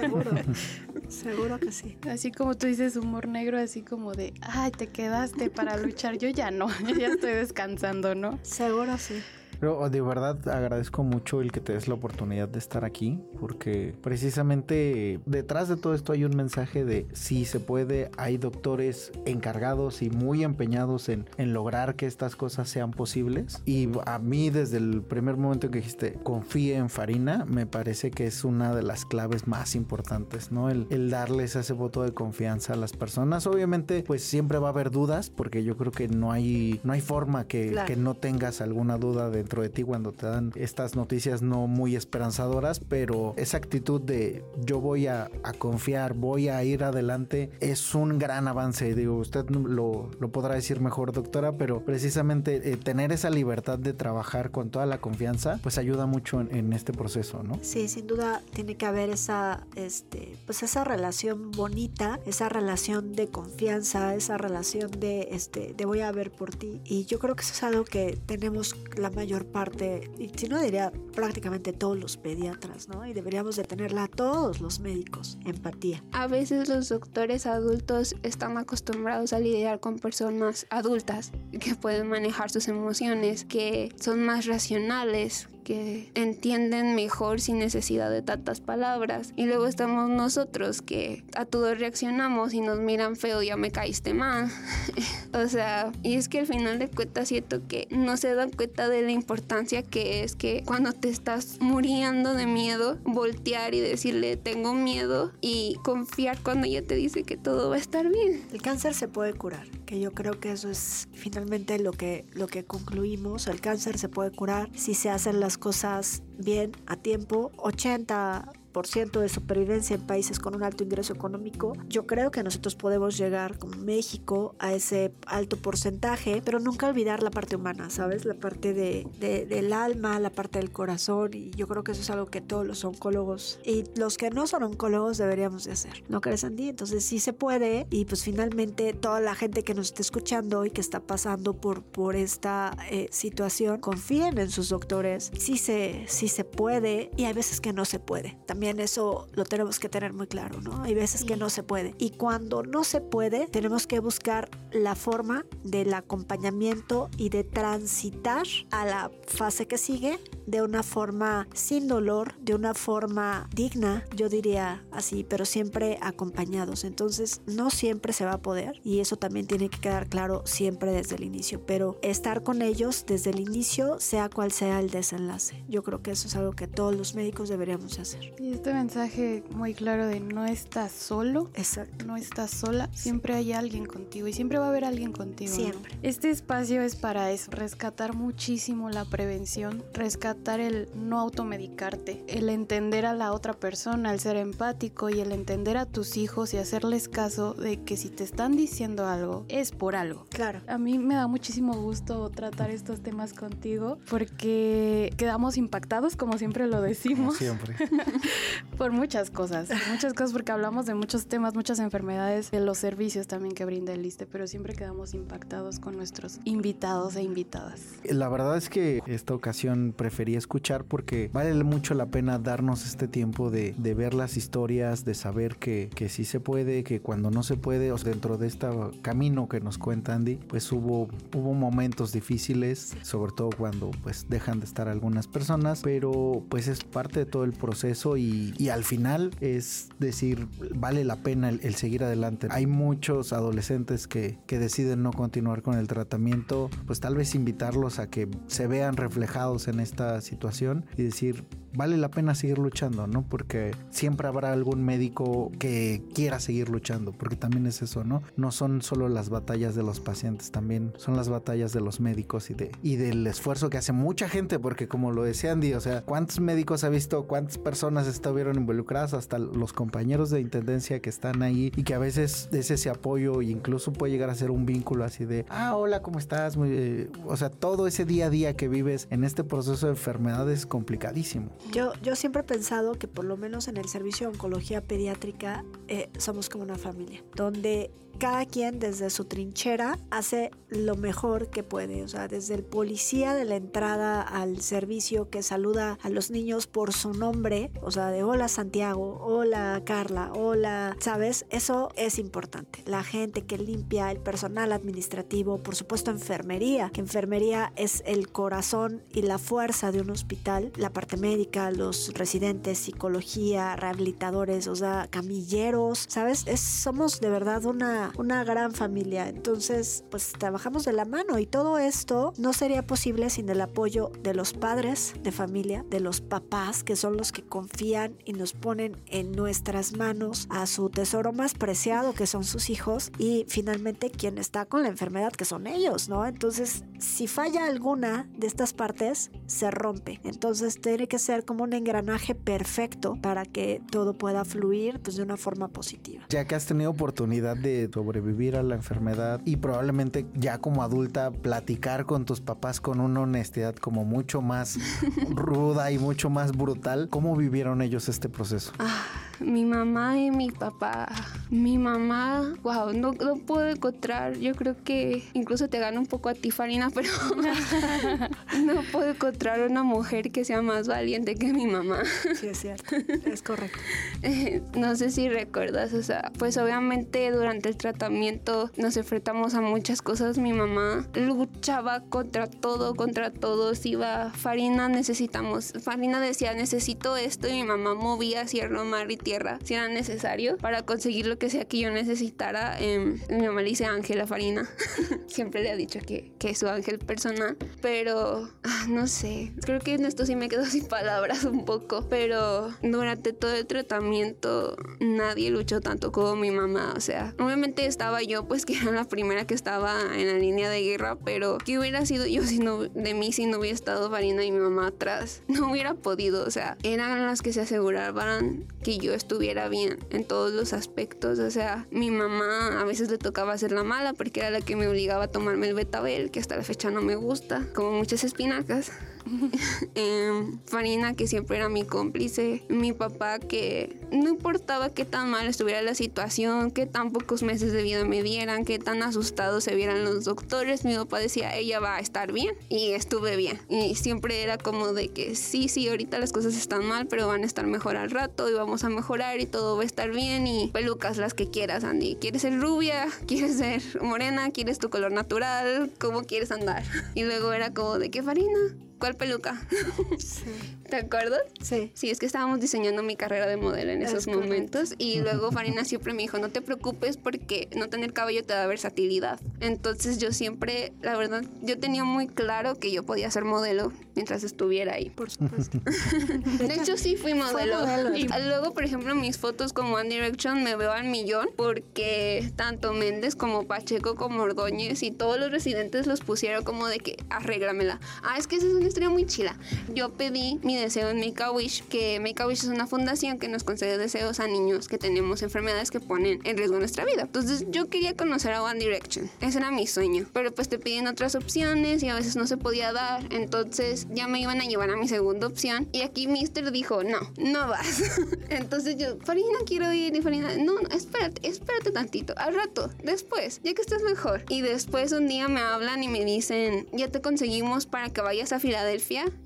[0.00, 0.30] Seguro.
[1.08, 1.96] Seguro que sí.
[2.08, 6.28] Así como tú dices humor negro, así como de, ay, te quedaste para luchar, yo
[6.28, 8.38] ya no, yo ya estoy descansando, ¿no?
[8.42, 9.22] Seguro sí.
[9.60, 13.94] Pero de verdad agradezco mucho el que te des la oportunidad de estar aquí, porque
[14.02, 20.02] precisamente detrás de todo esto hay un mensaje de si se puede, hay doctores encargados
[20.02, 23.62] y muy empeñados en, en lograr que estas cosas sean posibles.
[23.66, 28.10] Y a mí desde el primer momento en que dijiste confíe en Farina, me parece
[28.10, 30.70] que es una de las claves más importantes, ¿no?
[30.70, 33.46] El, el darles ese voto de confianza a las personas.
[33.46, 37.00] Obviamente, pues siempre va a haber dudas, porque yo creo que no hay, no hay
[37.00, 37.86] forma que, Claro.
[37.86, 41.96] que no tengas alguna duda dentro de ti cuando te dan estas noticias no muy
[41.96, 47.94] esperanzadoras, pero esa actitud de yo voy a, a confiar, voy a ir adelante, es
[47.94, 48.94] un gran avance.
[48.94, 53.94] Digo, usted lo, lo podrá decir mejor, doctora, pero precisamente eh, tener esa libertad de
[53.94, 57.58] trabajar con toda la confianza, pues ayuda mucho en, en este proceso, ¿no?
[57.62, 63.28] Sí, sin duda tiene que haber esa, este, pues esa relación bonita, esa relación de
[63.28, 66.82] confianza, esa relación de, este, de voy a ver por ti.
[66.84, 69.10] Y yo creo que eso es algo que tenemos la
[69.46, 73.06] parte, y si no diría prácticamente todos los pediatras, ¿no?
[73.06, 76.02] Y deberíamos de tenerla todos los médicos, empatía.
[76.12, 82.50] A veces los doctores adultos están acostumbrados a lidiar con personas adultas que pueden manejar
[82.50, 89.34] sus emociones, que son más racionales, que entienden mejor sin necesidad de tantas palabras.
[89.36, 94.14] Y luego estamos nosotros que a todo reaccionamos y nos miran feo, ya me caíste
[94.14, 94.50] mal.
[95.34, 98.88] o sea, y es que al final de cuentas siento que no se dan cuenta
[98.88, 104.38] de la importancia que es que cuando te estás muriendo de miedo, voltear y decirle
[104.38, 108.42] tengo miedo y confiar cuando ella te dice que todo va a estar bien.
[108.54, 112.46] El cáncer se puede curar, que yo creo que eso es finalmente lo que, lo
[112.46, 113.46] que concluimos.
[113.46, 117.52] El cáncer se puede curar si se hacen las cosas bien, a tiempo.
[117.56, 123.16] 80 de supervivencia en países con un alto ingreso económico, yo creo que nosotros podemos
[123.18, 128.24] llegar como México a ese alto porcentaje, pero nunca olvidar la parte humana, ¿sabes?
[128.24, 132.02] La parte de, de- del alma, la parte del corazón, y yo creo que eso
[132.02, 136.04] es algo que todos los oncólogos y los que no son oncólogos deberíamos de hacer,
[136.08, 136.68] ¿no crees, Andy?
[136.68, 140.70] Entonces sí se puede, y pues finalmente toda la gente que nos está escuchando y
[140.70, 146.28] que está pasando por, por esta eh, situación, confíen en sus doctores, sí se, sí
[146.28, 148.38] se puede, y hay veces que no se puede.
[148.46, 150.82] También eso lo tenemos que tener muy claro, ¿no?
[150.82, 151.94] Hay veces que no se puede.
[151.98, 158.46] Y cuando no se puede, tenemos que buscar la forma del acompañamiento y de transitar
[158.70, 164.28] a la fase que sigue de una forma sin dolor, de una forma digna, yo
[164.28, 166.84] diría así, pero siempre acompañados.
[166.84, 170.92] Entonces, no siempre se va a poder y eso también tiene que quedar claro siempre
[170.92, 175.64] desde el inicio, pero estar con ellos desde el inicio, sea cual sea el desenlace.
[175.68, 178.34] Yo creo que eso es algo que todos los médicos deberíamos hacer.
[178.48, 182.06] Y este mensaje muy claro de no estás solo, Exacto.
[182.06, 185.50] no estás sola, siempre hay alguien contigo y siempre va a haber alguien contigo.
[185.50, 185.54] ¿no?
[185.54, 185.98] Siempre.
[186.02, 193.04] Este espacio es para eso, rescatar muchísimo la prevención, rescatar el no automedicarte, el entender
[193.04, 197.10] a la otra persona, el ser empático y el entender a tus hijos y hacerles
[197.10, 200.24] caso de que si te están diciendo algo, es por algo.
[200.30, 200.62] Claro.
[200.68, 206.64] A mí me da muchísimo gusto tratar estos temas contigo porque quedamos impactados, como siempre
[206.66, 207.36] lo Como decimos.
[207.36, 207.76] siempre.
[208.76, 213.26] por muchas cosas, muchas cosas, porque hablamos de muchos temas, muchas enfermedades, de los servicios
[213.26, 217.80] también que brinda el ISTE, pero siempre quedamos impactados con nuestros invitados e invitadas.
[218.04, 223.08] La verdad es que esta ocasión prefería escuchar porque vale mucho la pena darnos este
[223.08, 227.42] tiempo de, ver las historias, de saber que, que sí se puede, que cuando no
[227.42, 228.68] se puede, o dentro de este
[229.02, 234.60] camino que nos cuenta Andy, pues hubo, hubo momentos difíciles, sobre todo cuando pues dejan
[234.60, 238.84] de estar algunas personas, pero pues es parte de todo el proceso y, y al
[238.84, 242.48] final es decir, vale la pena el, el, seguir adelante.
[242.50, 247.98] Hay muchos adolescentes que, que deciden no continuar con el tratamiento, pues tal vez invitarlos
[247.98, 253.06] a que se vean reflejados en esta situación y decir, vale la pena seguir luchando,
[253.06, 253.22] ¿no?
[253.28, 258.22] Porque siempre habrá algún médico que quiera seguir luchando, porque también es eso, ¿no?
[258.36, 262.50] No son solo las batallas de los pacientes, también son las batallas de los médicos
[262.50, 265.80] y, de, y del esfuerzo que hace mucha gente, porque como lo decía Andy, o
[265.80, 271.10] sea, ¿cuántos médicos ha visto, cuántas personas estuvieron involucradas, hasta los compañeros de intendencia que
[271.10, 274.50] están ahí y que a veces es ese apoyo e incluso puede llegar a ser
[274.50, 276.56] un vínculo así de, ah, hola, ¿cómo estás?
[276.64, 280.50] Eh, o sea, todo ese día a día que vives en este proceso de enfermedad
[280.50, 281.50] es complicadísimo.
[281.72, 285.64] Yo, yo siempre he pensado que por lo menos en el servicio de oncología pediátrica
[285.88, 291.62] eh, somos como una familia, donde cada quien desde su trinchera hace lo mejor que
[291.62, 292.02] puede.
[292.02, 296.66] O sea, desde el policía de la entrada al servicio que saluda a los niños
[296.66, 301.46] por su nombre, o sea, de hola Santiago, hola Carla, hola, ¿sabes?
[301.50, 302.82] Eso es importante.
[302.86, 309.02] La gente que limpia, el personal administrativo, por supuesto enfermería, que enfermería es el corazón
[309.12, 315.06] y la fuerza de un hospital, la parte médica, los residentes, psicología, rehabilitadores, o sea,
[315.08, 316.44] camilleros, ¿sabes?
[316.46, 319.28] Es, somos de verdad una una, gran familia.
[319.28, 324.10] Entonces, pues trabajamos de la mano y todo esto no sería posible sin el apoyo
[324.22, 328.52] de los padres de familia, de los papás, que son los que confían y nos
[328.52, 334.10] ponen en nuestras manos a su tesoro más preciado, que son sus hijos, y finalmente
[334.10, 336.26] quien está con la enfermedad, que son ellos, ¿no?
[336.26, 340.20] Entonces, si falla alguna de estas partes, se rompe.
[340.24, 345.22] Entonces, tiene que ser como un engranaje perfecto para que todo pueda fluir pues, de
[345.22, 346.24] una forma positiva.
[346.28, 351.32] Ya que has tenido oportunidad de sobrevivir a la enfermedad y probablemente ya como adulta
[351.32, 354.78] platicar con tus papás con una honestidad como mucho más
[355.30, 357.08] ruda y mucho más brutal.
[357.10, 358.70] ¿Cómo vivieron ellos este proceso?
[358.78, 359.04] Ah,
[359.40, 361.08] mi mamá y mi papá.
[361.50, 364.38] Mi mamá, wow, no, no puedo encontrar.
[364.38, 367.10] Yo creo que incluso te gana un poco a ti, Farina, pero
[368.64, 372.02] no puedo encontrar una mujer que sea más valiente que mi mamá.
[372.36, 372.94] Sí, es cierto.
[373.26, 373.80] Es correcto.
[374.22, 379.62] Eh, no sé si recuerdas, o sea, pues obviamente durante el tratamiento nos enfrentamos a
[379.62, 380.36] muchas cosas.
[380.36, 383.86] Mi mamá luchaba contra todo, contra todos.
[383.86, 385.72] Iba, Farina, necesitamos.
[385.80, 387.48] Farina decía, necesito esto.
[387.48, 391.48] Y mi mamá movía cielo, mar y tierra si era necesario para conseguir lo que
[391.48, 392.78] sea que yo necesitara.
[392.78, 394.68] Eh, mi mamá le dice Ángela Farina.
[395.26, 397.56] Siempre le ha dicho que, que es su ángel personal.
[397.80, 399.52] Pero, ah, no sé.
[399.64, 402.06] Creo que en esto sí me quedo sin palabras un poco.
[402.10, 406.92] Pero durante todo el tratamiento nadie luchó tanto como mi mamá.
[406.94, 410.70] O sea, obviamente estaba yo, pues que era la primera que estaba en la línea
[410.70, 411.16] de guerra.
[411.24, 414.52] Pero ¿qué hubiera sido yo si no, de mí si no hubiera estado Farina y
[414.52, 415.42] mi mamá atrás?
[415.58, 416.44] No hubiera podido.
[416.46, 421.40] O sea, eran las que se aseguraban que yo estuviera bien en todos los aspectos.
[421.40, 424.76] O sea, mi mamá a veces le tocaba hacer la mala porque era la que
[424.76, 428.22] me obligaba a tomarme el betabel, que hasta la fecha no me gusta, como muchas
[428.22, 428.92] espinacas.
[429.94, 432.62] eh, Farina, que siempre era mi cómplice.
[432.68, 437.72] Mi papá, que no importaba qué tan mal estuviera la situación, qué tan pocos meses
[437.72, 440.84] de vida me dieran, qué tan asustados se vieran los doctores.
[440.84, 442.54] Mi papá decía, ella va a estar bien.
[442.68, 443.58] Y estuve bien.
[443.68, 447.42] Y siempre era como de que sí, sí, ahorita las cosas están mal, pero van
[447.42, 450.46] a estar mejor al rato y vamos a mejorar y todo va a estar bien.
[450.46, 452.16] Y pelucas las que quieras, Andy.
[452.20, 453.08] ¿Quieres ser rubia?
[453.26, 454.50] ¿Quieres ser morena?
[454.50, 455.90] ¿Quieres tu color natural?
[455.98, 456.84] ¿Cómo quieres andar?
[457.14, 459.60] Y luego era como de que Farina, ¿Cuál peluca?
[460.18, 460.44] Sí.
[460.88, 461.42] ¿Te acuerdas?
[461.62, 461.90] Sí.
[461.94, 464.46] Sí, es que estábamos diseñando mi carrera de modelo en esos Es correcto.
[464.46, 468.54] momentos y luego Farina siempre me dijo, no te preocupes porque no tener cabello te
[468.54, 469.38] da versatilidad.
[469.60, 474.44] Entonces yo siempre, la verdad, yo tenía muy claro que yo podía ser modelo mientras
[474.44, 475.10] estuviera ahí.
[475.10, 475.78] Por supuesto.
[476.58, 477.80] De hecho, sí fui modelo.
[477.80, 478.16] modelo.
[478.16, 482.92] Y luego, por ejemplo, mis fotos como One Direction me veo al millón porque tanto
[482.94, 488.00] Méndez como Pacheco como Ordóñez y todos los residentes los pusieron como de que arréglamela.
[488.22, 489.54] Ah, es que esa es una una historia muy chila.
[489.94, 493.38] Yo pedí mi deseo en Make a Wish, que Make a Wish es una fundación
[493.38, 497.22] que nos concede deseos a niños que tenemos enfermedades que ponen en riesgo nuestra vida.
[497.22, 499.30] Entonces yo quería conocer a One Direction.
[499.42, 500.26] Ese era mi sueño.
[500.32, 503.26] Pero pues te piden otras opciones y a veces no se podía dar.
[503.30, 505.86] Entonces ya me iban a llevar a mi segunda opción.
[505.92, 508.20] Y aquí Mister dijo, no, no vas.
[508.48, 510.16] Entonces yo, Farina, quiero ir.
[510.16, 512.32] Y Farina, no, no, espérate, espérate tantito.
[512.38, 514.44] Al rato, después, ya que estés mejor.
[514.48, 518.52] Y después un día me hablan y me dicen, ya te conseguimos para que vayas
[518.52, 518.77] a Filadelfia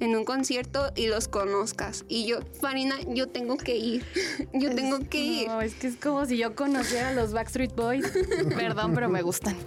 [0.01, 2.05] en un concierto y los conozcas.
[2.09, 4.05] Y yo, Farina, yo tengo que ir.
[4.53, 5.49] yo tengo que ir.
[5.49, 8.07] No, es que es como si yo conociera a los Backstreet Boys.
[8.57, 9.57] Perdón, pero me gustan.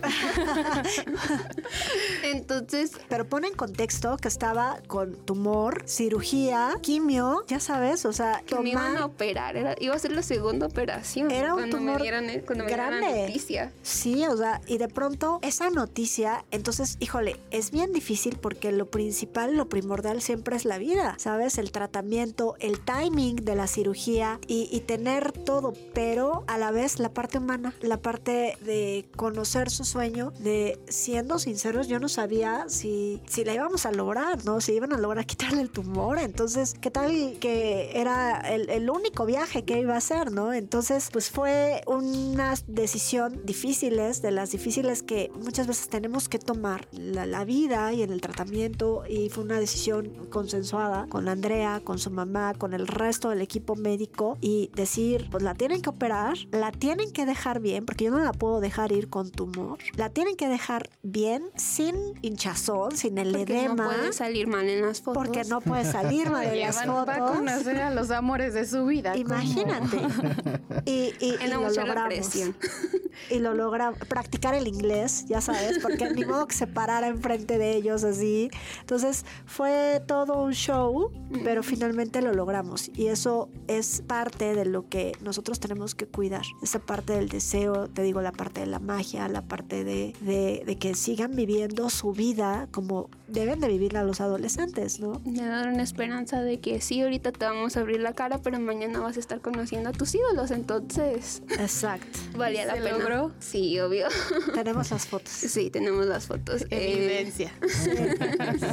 [2.24, 8.42] Entonces, Pero pone en contexto que estaba con tumor, cirugía, quimio, ya sabes, o sea,
[8.46, 9.56] que me iban a operar.
[9.58, 11.32] Era, iba a ser la segunda operación.
[11.32, 13.28] Era un cuando tumor me el- cuando me dieron la grande.
[13.28, 13.72] noticia.
[13.82, 18.90] Sí, o sea, y de pronto esa noticia, entonces, híjole, es bien difícil porque lo
[18.90, 21.58] principal, lo primordial siempre es la vida, ¿sabes?
[21.58, 27.00] El tratamiento, el timing de la cirugía y, y tener todo, pero a la vez
[27.00, 32.66] la parte humana, la parte de conocer su sueño, de siendo sinceros, yo no sabía
[32.68, 34.62] si, si la íbamos a lograr, ¿no?
[34.62, 39.26] Si iban a lograr quitarle el tumor, entonces, ¿qué tal que era el, el único
[39.26, 40.54] viaje que iba a hacer, ¿no?
[40.54, 46.88] Entonces, pues fue una decisión difíciles, de las difíciles que muchas veces tenemos que tomar
[46.92, 52.00] la, la vida y en el tratamiento y fue una decisión consensuada con Andrea, con
[52.00, 56.38] su mamá, con el resto del equipo médico y decir, pues la tienen que operar,
[56.52, 60.10] la tienen que dejar bien, porque yo no la puedo dejar ir con tumor, la
[60.10, 63.86] tienen que dejar bien, sin hinchazón, sin el Porque edema.
[63.86, 65.24] no puede salir mal en las fotos.
[65.24, 67.38] porque no puede salir mal de las Llevan para fotos.
[67.38, 69.12] conocer a los amores de su vida.
[69.12, 69.22] ¿cómo?
[69.24, 69.98] Imagínate.
[70.86, 72.30] Y, y, y Era lo logramos.
[73.32, 77.58] Y lo logra practicar el inglés, ya sabes, porque ni modo que se parara enfrente
[77.58, 78.52] de ellos así.
[78.82, 81.12] Entonces fue todo un show,
[81.44, 82.90] pero finalmente lo logramos.
[82.96, 86.44] Y eso es parte de lo que nosotros tenemos que cuidar.
[86.62, 90.64] Esa parte del deseo, te digo, la parte de la magia, la parte de, de,
[90.66, 95.20] de que sigan viviendo su vida como deben de vivirla los adolescentes, ¿no?
[95.26, 98.60] Me da una esperanza de que sí, ahorita te vamos a abrir la cara, pero
[98.60, 102.20] mañana vas a estar conociendo a tus ídolos, entonces Exacto.
[102.38, 102.98] valía la ¿Se pena.
[102.98, 103.32] logró?
[103.40, 104.08] Sí, obvio.
[104.54, 105.32] Tenemos las fotos.
[105.32, 106.64] Sí, tenemos las fotos.
[106.70, 107.52] Eh, Evidencia.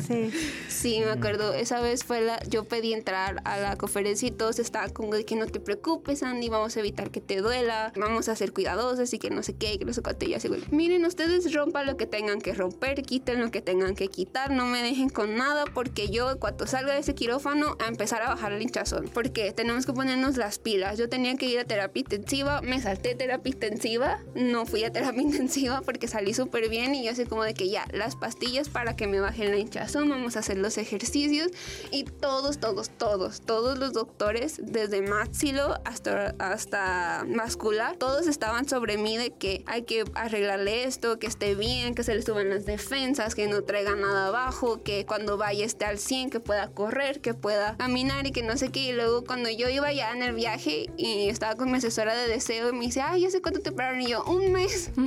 [0.06, 0.30] Sí.
[0.68, 1.52] Sí, me acuerdo.
[1.52, 2.42] Esa vez fue la.
[2.48, 6.22] Yo pedí entrar a la conferencia y todos estaban como de que no te preocupes,
[6.22, 9.54] Andy, vamos a evitar que te duela, vamos a ser cuidadosos y que no sé
[9.54, 10.26] qué, que no sé cuánto.
[10.26, 13.94] Y así, güey, miren, ustedes rompan lo que tengan que romper, quiten lo que tengan
[13.94, 17.88] que quitar, no me dejen con nada, porque yo, cuando salga de ese quirófano, a
[17.88, 19.08] empezar a bajar el hinchazón.
[19.12, 20.98] Porque tenemos que ponernos las pilas.
[20.98, 25.22] Yo tenía que ir a terapia intensiva, me salté terapia intensiva, no fui a terapia
[25.22, 28.96] intensiva porque salí súper bien y yo así como de que ya, las pastillas para
[28.96, 31.48] que me bajen la hinchazón, vamos a hacer los ejercicios
[31.90, 38.98] y todos, todos, todos, todos los doctores, desde maxilo hasta, hasta vascular, todos estaban sobre
[38.98, 42.66] mí de que hay que arreglarle esto, que esté bien, que se le suban las
[42.66, 47.20] defensas, que no traiga nada abajo, que cuando vaya esté al 100, que pueda correr,
[47.20, 48.80] que pueda caminar y que no sé qué.
[48.80, 52.28] Y luego cuando yo iba ya en el viaje y estaba con mi asesora de
[52.28, 54.90] deseo y me dice, ay, ya sé cuánto te operaron y yo, un mes.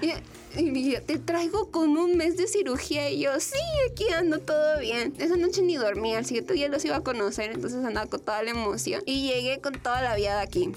[0.02, 3.58] y, y yo, te traigo con un mes de cirugía y yo, sí,
[3.90, 5.14] aquí ando todo bien.
[5.18, 8.42] Esa noche ni dormí, al siguiente día los iba a conocer, entonces andaba con toda
[8.42, 10.72] la emoción y llegué con toda la vida aquí.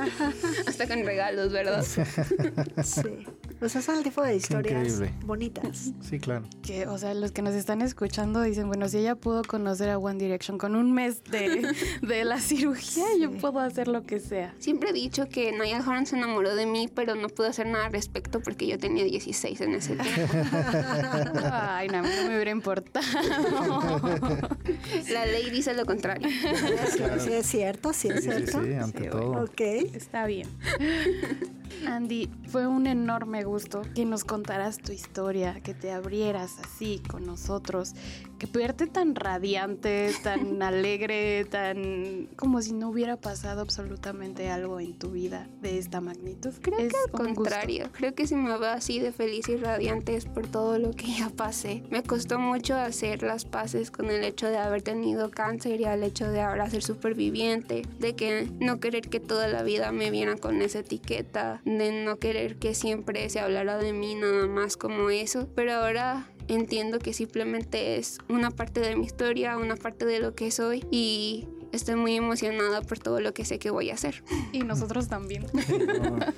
[0.66, 1.84] Hasta con regalos, ¿verdad?
[2.84, 3.26] Sí.
[3.60, 5.92] Pues ese es el tipo de historias bonitas.
[6.00, 6.46] Sí, claro.
[6.62, 9.98] Que, o sea, los que nos están escuchando dicen, bueno, si ella pudo conocer a
[9.98, 11.70] One Direction con un mes de,
[12.02, 14.54] de la cirugía, yo puedo hacer lo que sea.
[14.58, 17.86] Siempre he dicho que Niall Horan se enamoró de mí, pero no pude hacer nada
[17.86, 20.32] al respecto porque yo tenía 16 en ese tiempo.
[21.52, 23.06] Ay, no, no me hubiera importado.
[25.12, 26.28] La ley dice lo contrario.
[26.90, 28.64] Sí, sí es cierto, sí es sí, cierto.
[28.64, 29.44] sí, ante todo.
[29.44, 29.60] Ok.
[29.60, 30.48] Está bien.
[31.86, 33.44] Andy, fue un enorme
[33.94, 37.94] que nos contaras tu historia, que te abrieras así con nosotros,
[38.40, 44.98] que verte tan radiante, tan alegre, tan como si no hubiera pasado absolutamente algo en
[44.98, 46.52] tu vida de esta magnitud.
[46.62, 47.34] Creo Es que al gusto.
[47.34, 50.92] contrario, creo que si me veo así de feliz y radiante es por todo lo
[50.92, 51.82] que ya pasé.
[51.90, 56.02] Me costó mucho hacer las paces con el hecho de haber tenido cáncer y al
[56.02, 60.38] hecho de ahora ser superviviente, de que no querer que toda la vida me vieran
[60.38, 65.10] con esa etiqueta, de no querer que siempre se hablara de mí nada más como
[65.10, 70.20] eso, pero ahora entiendo que simplemente es una parte de mi historia, una parte de
[70.20, 73.94] lo que soy y estoy muy emocionada por todo lo que sé que voy a
[73.94, 74.22] hacer.
[74.52, 75.46] Y nosotros también.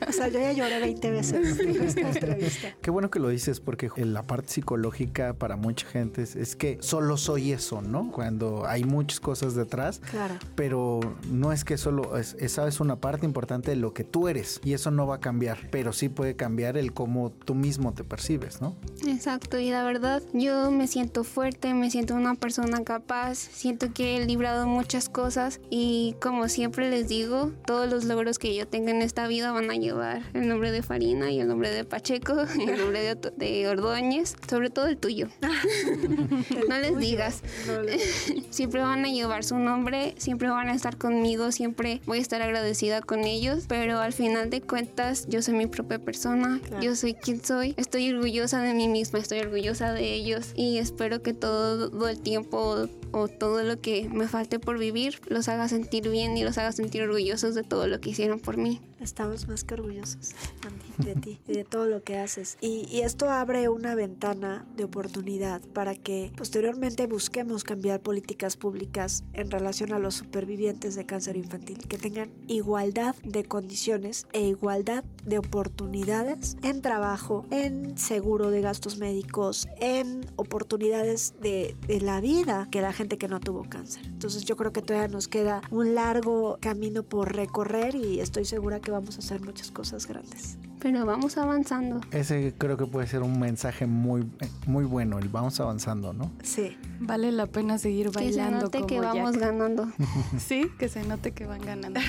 [0.09, 2.77] O sea, yo ya lloré 20 veces en esta entrevista.
[2.83, 6.55] Qué bueno que lo dices porque en la parte psicológica para mucha gente es, es
[6.57, 8.11] que solo soy eso, ¿no?
[8.13, 10.35] Cuando hay muchas cosas detrás, Claro.
[10.55, 14.29] pero no es que solo es, esa es una parte importante de lo que tú
[14.29, 17.95] eres y eso no va a cambiar, pero sí puede cambiar el cómo tú mismo
[17.95, 18.77] te percibes, ¿no?
[19.07, 24.17] Exacto, y la verdad yo me siento fuerte, me siento una persona capaz, siento que
[24.19, 25.22] he librado muchas cosas
[25.71, 29.71] y como siempre les digo, todos los logros que yo tenga en esta vida van
[29.71, 33.31] a llevar el nombre de Farina y el nombre de Pacheco y el nombre de,
[33.37, 35.29] de Ordóñez, sobre todo el tuyo.
[36.69, 37.43] no les digas.
[37.69, 37.83] No
[38.51, 42.43] Siempre van a llevar su nombre, siempre van a estar conmigo, siempre voy a estar
[42.43, 46.83] agradecida con ellos, pero al final de cuentas yo soy mi propia persona, Claro.
[46.83, 51.23] yo soy quien soy, estoy orgullosa de mí misma, estoy orgullosa de ellos y espero
[51.23, 56.09] que todo el tiempo o todo lo que me falte por vivir los haga sentir
[56.09, 58.81] bien y los haga sentir orgullosos de todo lo que hicieron por mí.
[59.03, 60.31] Estamos más que orgullosos,
[60.65, 62.57] Andy, de ti y de todo lo que haces.
[62.61, 69.25] Y, y esto abre una ventana de oportunidad para que posteriormente busquemos cambiar políticas públicas
[69.33, 75.03] en relación a los supervivientes de cáncer infantil, que tengan igualdad de condiciones e igualdad
[75.25, 82.69] de oportunidades en trabajo, en seguro de gastos médicos, en oportunidades de, de la vida
[82.71, 84.07] que la gente que no tuvo cáncer.
[84.07, 88.79] Entonces yo creo que todavía nos queda un largo camino por recorrer y estoy segura
[88.79, 90.59] que vamos a hacer muchas cosas grandes.
[90.83, 92.01] Pero vamos avanzando.
[92.11, 94.29] Ese creo que puede ser un mensaje muy,
[94.67, 96.31] muy bueno, el vamos avanzando, ¿no?
[96.43, 99.41] Sí, Vale la pena seguir Que se bailando note como que vamos Jack.
[99.41, 99.89] ganando.
[100.39, 102.01] Sí, que se note que van ganando.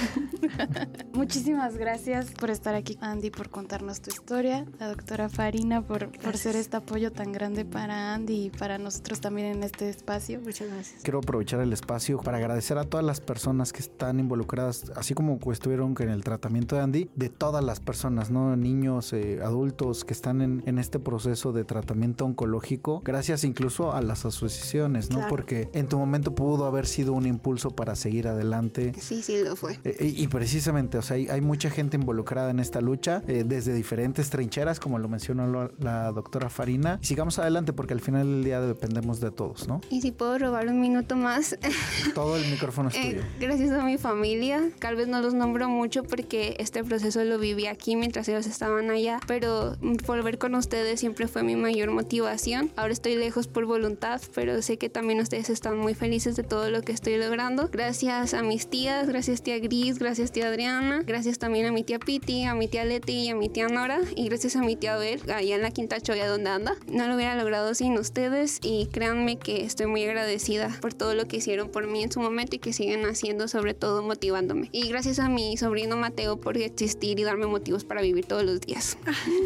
[1.14, 4.66] Muchísimas gracias por estar aquí, Andy, por contarnos tu historia.
[4.80, 9.20] La doctora Farina por, por ser este apoyo tan grande para Andy y para nosotros
[9.20, 10.40] también en este espacio.
[10.42, 11.02] muchas gracias.
[11.02, 15.40] Quiero aprovechar el espacio para agradecer a todas las personas que están involucradas, así como
[15.52, 18.56] estuvieron en el tratamiento de Andy, de todas las personas, ¿no?
[18.64, 24.02] Niños, eh, adultos que están en, en este proceso de tratamiento oncológico, gracias incluso a
[24.02, 25.18] las asociaciones, ¿no?
[25.18, 25.30] Claro.
[25.30, 28.94] Porque en tu momento pudo haber sido un impulso para seguir adelante.
[29.00, 29.80] Sí, sí lo fue.
[29.84, 33.44] Eh, y, y precisamente, o sea, hay, hay mucha gente involucrada en esta lucha, eh,
[33.46, 37.00] desde diferentes trincheras, como lo mencionó la, la doctora Farina.
[37.02, 39.82] Y sigamos adelante porque al final del día dependemos de todos, ¿no?
[39.90, 41.58] Y si puedo robar un minuto más,
[42.16, 43.22] Todo el micrófono es Eh, tuyo.
[43.40, 47.68] gracias a mi familia, tal vez no los nombro mucho porque este proceso lo viví
[47.68, 49.76] aquí mientras ellos estaban allá, pero
[50.06, 52.72] volver con ustedes siempre fue mi mayor motivación.
[52.76, 56.70] Ahora estoy lejos por voluntad, pero sé que también ustedes están muy felices de todo
[56.70, 57.70] lo que estoy logrando.
[57.72, 62.00] Gracias a mis tías, gracias tía Gris, gracias tía Adriana, gracias también a mi tía
[62.00, 64.96] Piti, a mi tía Leti y a mi tía Nora y gracias a mi tía
[64.96, 66.76] Abel, allá en la Quinta Choya donde anda.
[66.88, 71.26] No lo hubiera logrado sin ustedes y créanme que estoy muy agradecida por todo lo
[71.26, 74.70] que hicieron por mí en su momento y que siguen haciendo, sobre todo motivándome.
[74.72, 78.62] Y gracias a mi sobrino Mateo por existir y darme motivos para vivir todos los
[78.62, 78.98] días.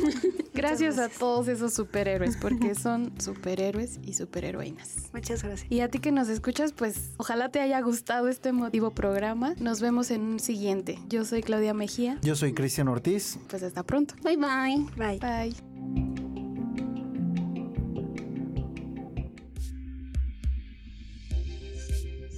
[0.53, 5.09] Gracias a todos esos superhéroes, porque son superhéroes y superheroínas.
[5.13, 5.71] Muchas gracias.
[5.71, 9.53] Y a ti que nos escuchas, pues ojalá te haya gustado este motivo programa.
[9.59, 10.97] Nos vemos en un siguiente.
[11.09, 12.17] Yo soy Claudia Mejía.
[12.23, 13.37] Yo soy Cristian Ortiz.
[13.49, 14.15] Pues hasta pronto.
[14.23, 14.85] Bye bye.
[14.97, 15.19] Bye.
[15.19, 16.26] Bye.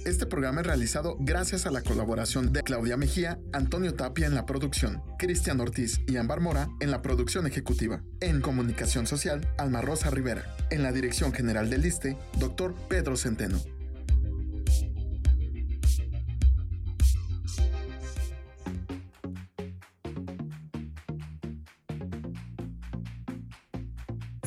[0.06, 4.46] Este programa es realizado gracias a la colaboración de Claudia Mejía, Antonio Tapia en la
[4.46, 8.02] producción, Cristian Ortiz y Ambar Mora en la producción ejecutiva.
[8.20, 10.56] En comunicación social, Alma Rosa Rivera.
[10.70, 12.74] En la dirección general del ISTE, Dr.
[12.88, 13.58] Pedro Centeno.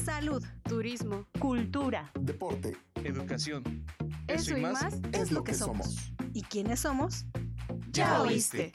[0.04, 1.28] Salud, Turismo.
[1.40, 2.12] cultura.
[2.20, 3.64] Deporte Educación.
[4.28, 6.14] Eso y más es lo que somos.
[6.34, 7.26] ¿Y quiénes somos?
[7.92, 8.74] Ya oíste.